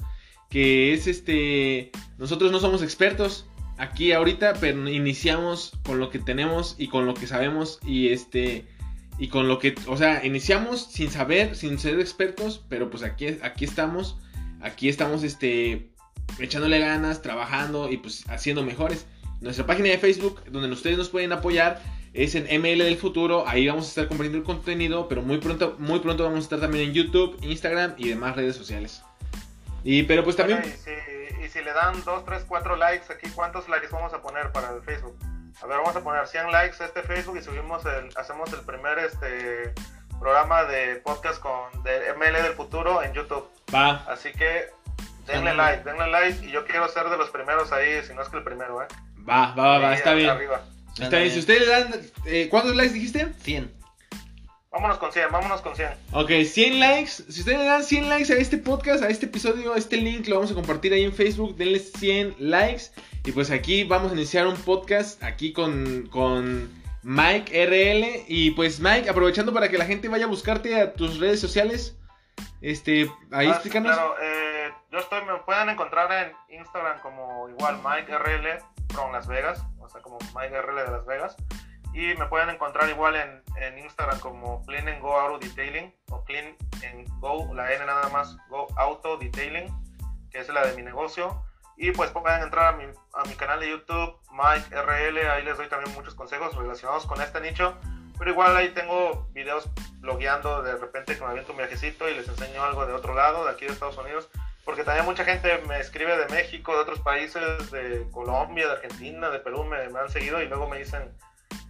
[0.49, 3.45] que es este, nosotros no somos expertos
[3.77, 8.65] aquí ahorita, pero iniciamos con lo que tenemos y con lo que sabemos y este
[9.17, 13.37] y con lo que, o sea, iniciamos sin saber, sin ser expertos, pero pues aquí,
[13.43, 14.17] aquí estamos,
[14.61, 15.91] aquí estamos, este,
[16.39, 19.05] echándole ganas, trabajando y pues haciendo mejores.
[19.41, 21.81] Nuestra página de Facebook, donde ustedes nos pueden apoyar,
[22.13, 23.47] es en ML del futuro.
[23.47, 26.59] Ahí vamos a estar compartiendo el contenido, pero muy pronto, muy pronto vamos a estar
[26.59, 29.03] también en YouTube, Instagram y demás redes sociales.
[29.83, 30.61] Y pero pues también.
[30.63, 30.91] y, si,
[31.43, 34.75] y si le dan 2, 3, 4 likes aquí, ¿cuántos likes vamos a poner para
[34.75, 35.17] el Facebook?
[35.61, 38.61] A ver, vamos a poner 100 likes a este Facebook y subimos el, hacemos el
[38.61, 39.73] primer este
[40.19, 43.49] programa de podcast con de ML del futuro en YouTube.
[43.73, 44.05] Va.
[44.07, 44.69] Así que
[45.25, 48.29] denle like, denle like y yo quiero ser de los primeros ahí, si no es
[48.29, 48.87] que el primero, ¿eh?
[49.27, 50.31] Va, va, va, está bien.
[50.99, 51.31] Está bien.
[51.31, 51.95] Si ustedes le dan,
[52.25, 53.27] eh, ¿cuántos likes dijiste?
[53.41, 53.71] 100.
[54.71, 55.89] Vámonos con 100, vámonos con 100.
[56.13, 57.11] Ok, 100 likes.
[57.29, 60.27] Si ustedes le dan 100 likes a este podcast, a este episodio, a este link,
[60.27, 61.57] lo vamos a compartir ahí en Facebook.
[61.57, 62.83] Denle 100 likes.
[63.25, 66.69] Y pues aquí vamos a iniciar un podcast aquí con, con
[67.03, 68.23] Mike RL.
[68.29, 71.97] Y pues Mike, aprovechando para que la gente vaya a buscarte a tus redes sociales.
[72.61, 73.93] Este, ahí Ah, explícanos.
[73.93, 74.50] Claro, eh,
[74.91, 78.57] yo estoy, me pueden encontrar en Instagram como igual Mike RL
[78.89, 81.37] from Las Vegas, o sea, como Mike RL de Las Vegas.
[81.93, 86.23] Y me pueden encontrar igual en, en Instagram como Clean and Go Auto Detailing o
[86.25, 89.67] Clean and Go, la N nada más, Go Auto Detailing,
[90.29, 91.41] que es la de mi negocio.
[91.77, 92.83] Y pues pueden entrar a mi,
[93.13, 97.21] a mi canal de YouTube, Mike RL, ahí les doy también muchos consejos relacionados con
[97.21, 97.77] este nicho.
[98.17, 102.27] Pero igual ahí tengo videos blogueando de repente que me aviento un viajecito y les
[102.27, 104.29] enseño algo de otro lado, de aquí de Estados Unidos.
[104.71, 109.29] Porque también mucha gente me escribe de México, de otros países, de Colombia, de Argentina,
[109.29, 111.11] de Perú, me, me han seguido y luego me dicen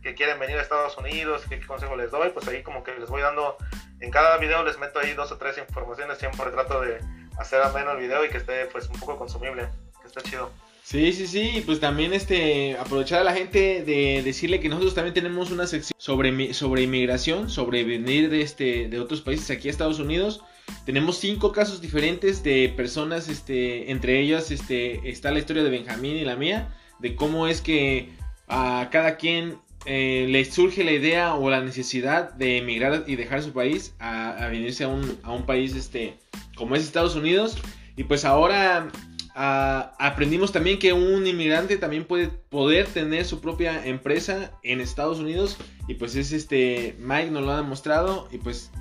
[0.04, 3.10] que quieren venir a Estados Unidos, qué consejo les doy, pues ahí como que les
[3.10, 3.58] voy dando,
[4.02, 7.00] en cada video les meto ahí dos o tres informaciones, siempre trato de
[7.40, 9.68] hacer ameno el video y que esté pues un poco consumible,
[10.00, 10.52] que esté chido.
[10.84, 15.16] Sí, sí, sí, pues también este aprovechar a la gente de decirle que nosotros también
[15.16, 19.72] tenemos una sección sobre sobre inmigración, sobre venir de este de otros países aquí a
[19.72, 20.44] Estados Unidos.
[20.86, 26.16] Tenemos cinco casos diferentes de personas, este, entre ellas este está la historia de Benjamín
[26.16, 28.10] y la mía, de cómo es que
[28.48, 33.42] a cada quien eh, le surge la idea o la necesidad de emigrar y dejar
[33.44, 36.18] su país a, a venirse a un, a un país este
[36.56, 37.58] como es Estados Unidos.
[37.98, 38.90] Y pues ahora
[39.34, 45.20] Ah, aprendimos también que un inmigrante también puede poder tener su propia empresa en Estados
[45.20, 45.58] Unidos
[45.88, 48.72] y pues es este Mike nos lo ha demostrado y pues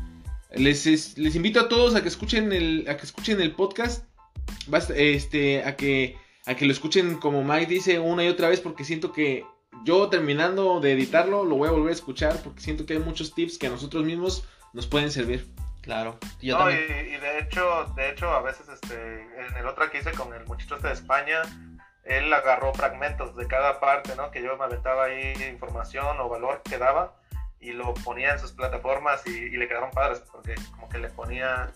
[0.53, 4.05] les, es- les invito a todos a que escuchen el a que escuchen el podcast
[4.67, 8.61] Basta- este a que a que lo escuchen como Mike dice una y otra vez
[8.61, 9.45] porque siento que
[9.85, 13.35] yo terminando de editarlo lo voy a volver a escuchar porque siento que hay muchos
[13.35, 15.47] tips que a nosotros mismos nos pueden servir.
[15.83, 16.19] Claro.
[16.43, 20.13] Yo No, y de hecho, de hecho, a veces este, en el otro que hice
[20.13, 21.41] con el muchacho este de España,
[22.05, 24.31] él agarró fragmentos de cada parte, ¿no?
[24.31, 27.15] Que yo me aventaba ahí información o valor que daba
[27.61, 31.11] y lo ponía en sus plataformas y, y le quedaron padres porque como que le
[31.11, 31.71] ponía,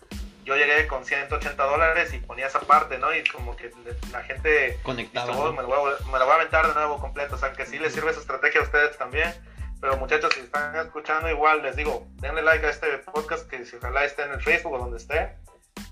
[0.44, 3.14] yo llegué con 180 dólares y ponía esa parte, ¿no?
[3.14, 3.70] Y como que
[4.10, 5.36] la gente Conectaba.
[5.36, 5.52] "Oh, ¿no?
[5.52, 7.34] me, lo voy a, me lo voy a aventar de nuevo completo.
[7.34, 9.32] O sea, que sí les sirve esa estrategia a ustedes también.
[9.80, 13.76] Pero muchachos, si están escuchando igual, les digo, denle like a este podcast que si
[13.76, 15.36] ojalá esté en el Facebook o donde esté.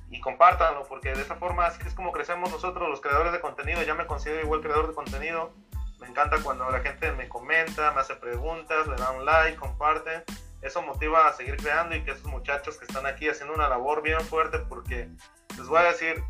[0.09, 3.83] Y compártanlo, porque de esa forma así es como crecemos nosotros, los creadores de contenido.
[3.83, 5.53] Ya me considero igual creador de contenido.
[6.03, 10.25] Me encanta cuando la gente me comenta, me hace preguntas, le da un like, comparte.
[10.61, 14.03] Eso motiva a seguir creando y que esos muchachos que están aquí haciendo una labor
[14.03, 15.09] bien fuerte, porque
[15.57, 16.23] les voy a decir,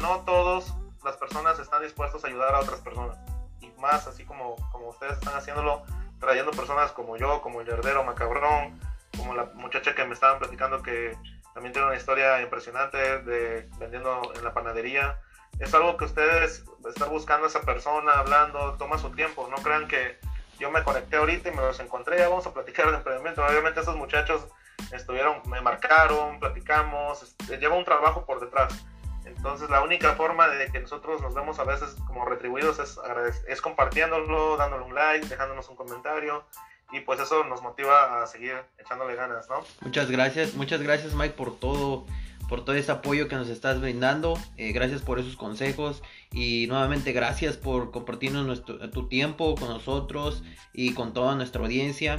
[0.00, 3.16] no todos las personas están dispuestos a ayudar a otras personas.
[3.60, 5.84] Y más así como, como ustedes están haciéndolo,
[6.18, 8.80] trayendo personas como yo, como el Yardero Macabrón,
[9.16, 11.16] como la muchacha que me estaban platicando que
[11.54, 15.20] también tiene una historia impresionante de vendiendo en la panadería.
[15.62, 19.48] Es algo que ustedes están buscando a esa persona, hablando, toma su tiempo.
[19.48, 20.18] No crean que
[20.58, 23.44] yo me conecté ahorita y me los encontré, ya vamos a platicar de emprendimiento.
[23.44, 24.46] Obviamente esos muchachos
[24.90, 28.84] estuvieron, me marcaron, platicamos, este, lleva un trabajo por detrás.
[29.24, 32.98] Entonces la única forma de que nosotros nos vemos a veces como retribuidos es,
[33.46, 36.44] es compartiéndolo, dándole un like, dejándonos un comentario
[36.90, 39.64] y pues eso nos motiva a seguir echándole ganas, ¿no?
[39.80, 42.04] Muchas gracias, muchas gracias Mike por todo,
[42.52, 47.12] por todo ese apoyo que nos estás brindando, eh, gracias por esos consejos y nuevamente
[47.12, 50.42] gracias por compartirnos tu tiempo con nosotros
[50.74, 52.16] y con toda nuestra audiencia.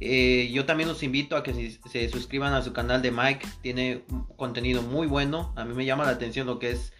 [0.00, 3.46] Eh, yo también los invito a que se, suscriban a su canal de Mike.
[3.62, 4.02] Tiene
[4.34, 5.52] contenido muy bueno.
[5.54, 6.92] A mí me llama la atención lo que es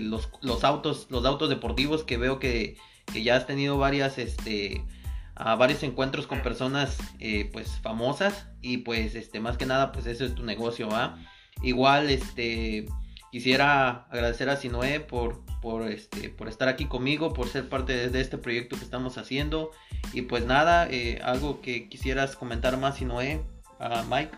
[0.00, 2.78] los, autos, los autos deportivos que veo que,
[3.12, 4.82] ya has tenido varias, este,
[5.36, 10.24] varios encuentros con personas, eh, pues famosas y pues, este, más que nada, pues eso
[10.24, 11.18] es tu negocio, ¿va?
[11.62, 12.86] Igual, este,
[13.32, 18.20] quisiera agradecer a Sinoé por, por, este, por estar aquí conmigo, por ser parte de,
[18.20, 19.70] este proyecto que estamos haciendo.
[20.12, 23.40] Y pues nada, eh, algo que quisieras comentar más, Sinoé,
[23.78, 24.36] a Mike.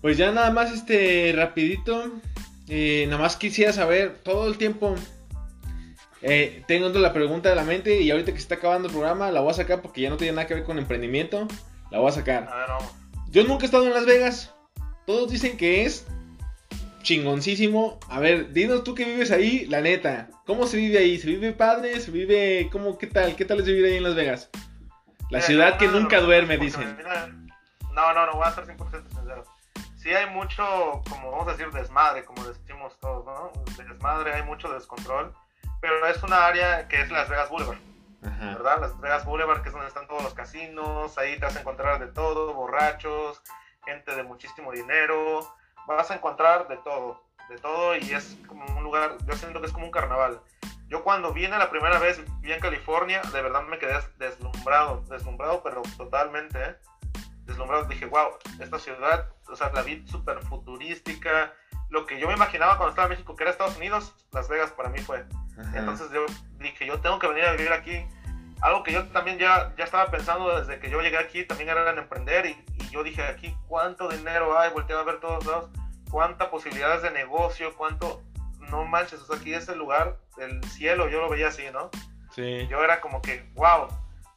[0.00, 2.12] Pues ya nada más, este, rapidito.
[2.68, 4.94] Eh, nada más quisiera saber todo el tiempo.
[6.20, 9.30] Eh, tengo la pregunta de la mente y ahorita que se está acabando el programa
[9.30, 11.46] la voy a sacar porque ya no tiene nada que ver con emprendimiento.
[11.90, 12.48] La voy a sacar.
[13.30, 14.54] Yo nunca he estado en Las Vegas.
[15.08, 16.06] Todos dicen que es
[17.00, 17.98] chingoncísimo.
[18.10, 20.28] A ver, dinos tú que vives ahí, la neta.
[20.44, 21.18] ¿Cómo se vive ahí?
[21.18, 21.98] ¿Se vive padre?
[22.00, 22.98] ¿Se vive cómo?
[22.98, 23.34] ¿Qué tal?
[23.34, 24.50] ¿Qué tal es vivir ahí en Las Vegas?
[25.30, 26.98] La ciudad que nunca duerme, dicen.
[27.94, 29.44] no, no, no, voy a ser 100% sincero.
[29.96, 30.62] Sí hay mucho,
[31.08, 33.52] como vamos a decir, desmadre, como decimos todos, ¿no?
[33.82, 35.34] Desmadre, hay mucho descontrol.
[35.80, 37.78] Pero es una área que es Las Vegas Boulevard.
[38.20, 38.78] ¿Verdad?
[38.82, 41.16] Las Vegas Boulevard, que es donde están todos los casinos.
[41.16, 43.40] Ahí te vas a encontrar de todo, borrachos,
[43.88, 45.40] gente de muchísimo dinero
[45.86, 49.66] vas a encontrar de todo, de todo y es como un lugar, yo siento que
[49.66, 50.40] es como un carnaval.
[50.88, 55.62] Yo cuando vine la primera vez, vi en California, de verdad me quedé deslumbrado, deslumbrado,
[55.62, 56.76] pero totalmente, ¿eh?
[57.44, 57.84] deslumbrado.
[57.84, 58.30] Dije, wow,
[58.60, 61.52] esta ciudad, o sea, la vi súper futurística.
[61.90, 64.70] Lo que yo me imaginaba cuando estaba en México, que era Estados Unidos, Las Vegas
[64.72, 65.24] para mí fue.
[65.74, 66.24] Entonces yo
[66.58, 68.06] dije, yo tengo que venir a vivir aquí.
[68.60, 71.90] Algo que yo también ya, ya estaba pensando desde que yo llegué aquí, también era
[71.90, 72.46] en emprender.
[72.46, 74.70] Y, y yo dije, aquí, ¿cuánto dinero hay?
[74.70, 75.70] Volteé a ver todos lados
[76.10, 78.22] cuántas posibilidades de negocio, cuánto,
[78.70, 81.90] no manches, o sea, aquí es el lugar del cielo, yo lo veía así, ¿no?
[82.34, 82.66] Sí.
[82.68, 83.88] Yo era como que, wow,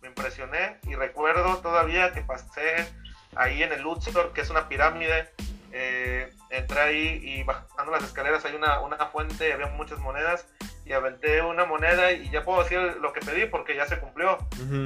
[0.01, 2.87] me impresioné y recuerdo todavía que pasé
[3.35, 5.29] ahí en el Luxor, que es una pirámide,
[5.73, 10.47] eh, entré ahí y bajando las escaleras hay una, una fuente y había muchas monedas
[10.85, 14.37] y aventé una moneda y ya puedo decir lo que pedí porque ya se cumplió.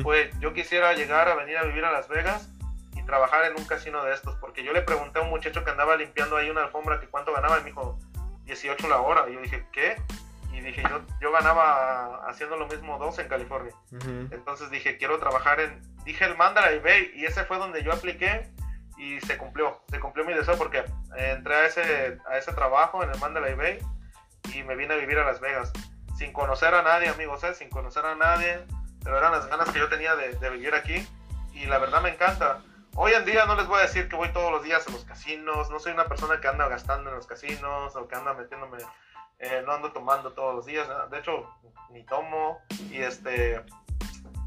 [0.03, 2.49] Pues yo quisiera llegar a venir a vivir a Las Vegas
[3.05, 5.95] trabajar en un casino de estos, porque yo le pregunté a un muchacho que andaba
[5.95, 7.99] limpiando ahí una alfombra que cuánto ganaba y me dijo
[8.45, 9.29] 18 la hora.
[9.29, 10.01] Y yo dije, ¿qué?
[10.51, 13.73] Y dije, yo, yo ganaba haciendo lo mismo dos en California.
[14.31, 18.49] Entonces dije, quiero trabajar en, dije el Mandalay Bay y ese fue donde yo apliqué
[18.97, 20.85] y se cumplió, se cumplió mi deseo porque
[21.17, 23.79] entré a ese, a ese trabajo en el Mandalay Bay
[24.53, 25.71] y me vine a vivir a Las Vegas
[26.17, 27.53] sin conocer a nadie, amigos, ¿eh?
[27.53, 28.59] sin conocer a nadie,
[29.03, 31.05] pero eran las ganas que yo tenía de, de vivir aquí
[31.53, 32.61] y la verdad me encanta.
[32.95, 35.03] Hoy en día no les voy a decir que voy todos los días a los
[35.03, 38.77] casinos, no soy una persona que anda gastando en los casinos o que anda metiéndome,
[39.39, 41.49] eh, no ando tomando todos los días, de hecho
[41.89, 43.61] ni tomo y este,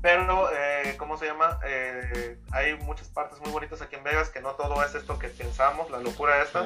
[0.00, 1.58] pero eh, ¿cómo se llama?
[1.64, 5.28] Eh, hay muchas partes muy bonitas aquí en Vegas que no todo es esto que
[5.28, 6.64] pensamos, la locura esta,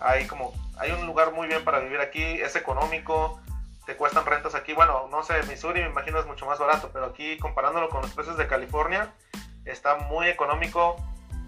[0.00, 3.40] hay como, hay un lugar muy bien para vivir aquí, es económico,
[3.86, 7.06] te cuestan rentas aquí, bueno, no sé, Missouri me imagino es mucho más barato, pero
[7.06, 9.12] aquí comparándolo con los precios de California,
[9.64, 10.96] está muy económico,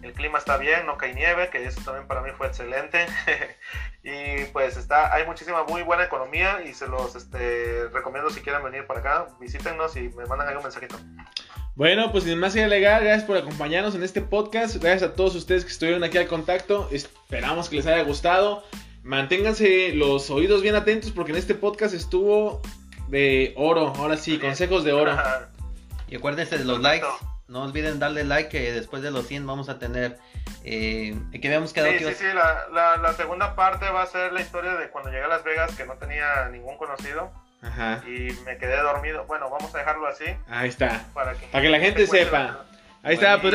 [0.03, 3.07] el clima está bien, no cae nieve, que eso también para mí fue excelente.
[4.05, 8.62] y pues está, hay muchísima muy buena economía y se los este, recomiendo si quieren
[8.62, 10.96] venir para acá, visítenos y me mandan ahí un mensajito.
[11.74, 14.76] Bueno, pues sin más que legal, gracias por acompañarnos en este podcast.
[14.76, 16.88] Gracias a todos ustedes que estuvieron aquí al contacto.
[16.92, 18.62] Esperamos que les haya gustado.
[19.02, 22.61] Manténganse los oídos bien atentos porque en este podcast estuvo
[23.09, 23.92] de oro.
[23.96, 25.16] Ahora sí, consejos de oro.
[26.09, 27.07] y acuérdense de los likes.
[27.47, 30.18] No olviden darle like que después de los 100 vamos a tener...
[30.64, 31.92] Eh, que habíamos quedado...
[31.92, 35.24] Sí, sí, sí, la, la, segunda parte va a ser la historia de cuando llegué
[35.24, 37.32] a Las Vegas que no tenía ningún conocido.
[37.61, 38.03] Ajá.
[38.07, 39.24] Y me quedé dormido.
[39.26, 40.24] Bueno, vamos a dejarlo así.
[40.49, 41.05] Ahí está.
[41.12, 42.64] Para que, la gente sepa.
[43.03, 43.53] Ahí está, pues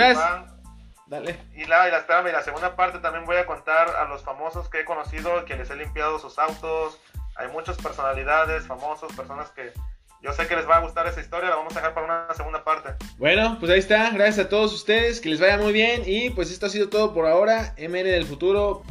[1.08, 1.40] Dale.
[1.56, 4.70] Y la, y la, y la segunda parte también voy a contar a los famosos
[4.70, 7.00] que he conocido, que les he limpiado sus autos.
[7.36, 9.74] Hay muchas personalidades, famosos, personas que
[10.22, 12.34] yo sé que les va a gustar esa historia, la vamos a dejar para una
[12.34, 12.90] segunda parte.
[13.18, 14.10] Bueno, pues ahí está.
[14.12, 16.04] Gracias a todos ustedes, que les vaya muy bien.
[16.06, 17.74] Y pues esto ha sido todo por ahora.
[17.78, 18.84] MN del futuro.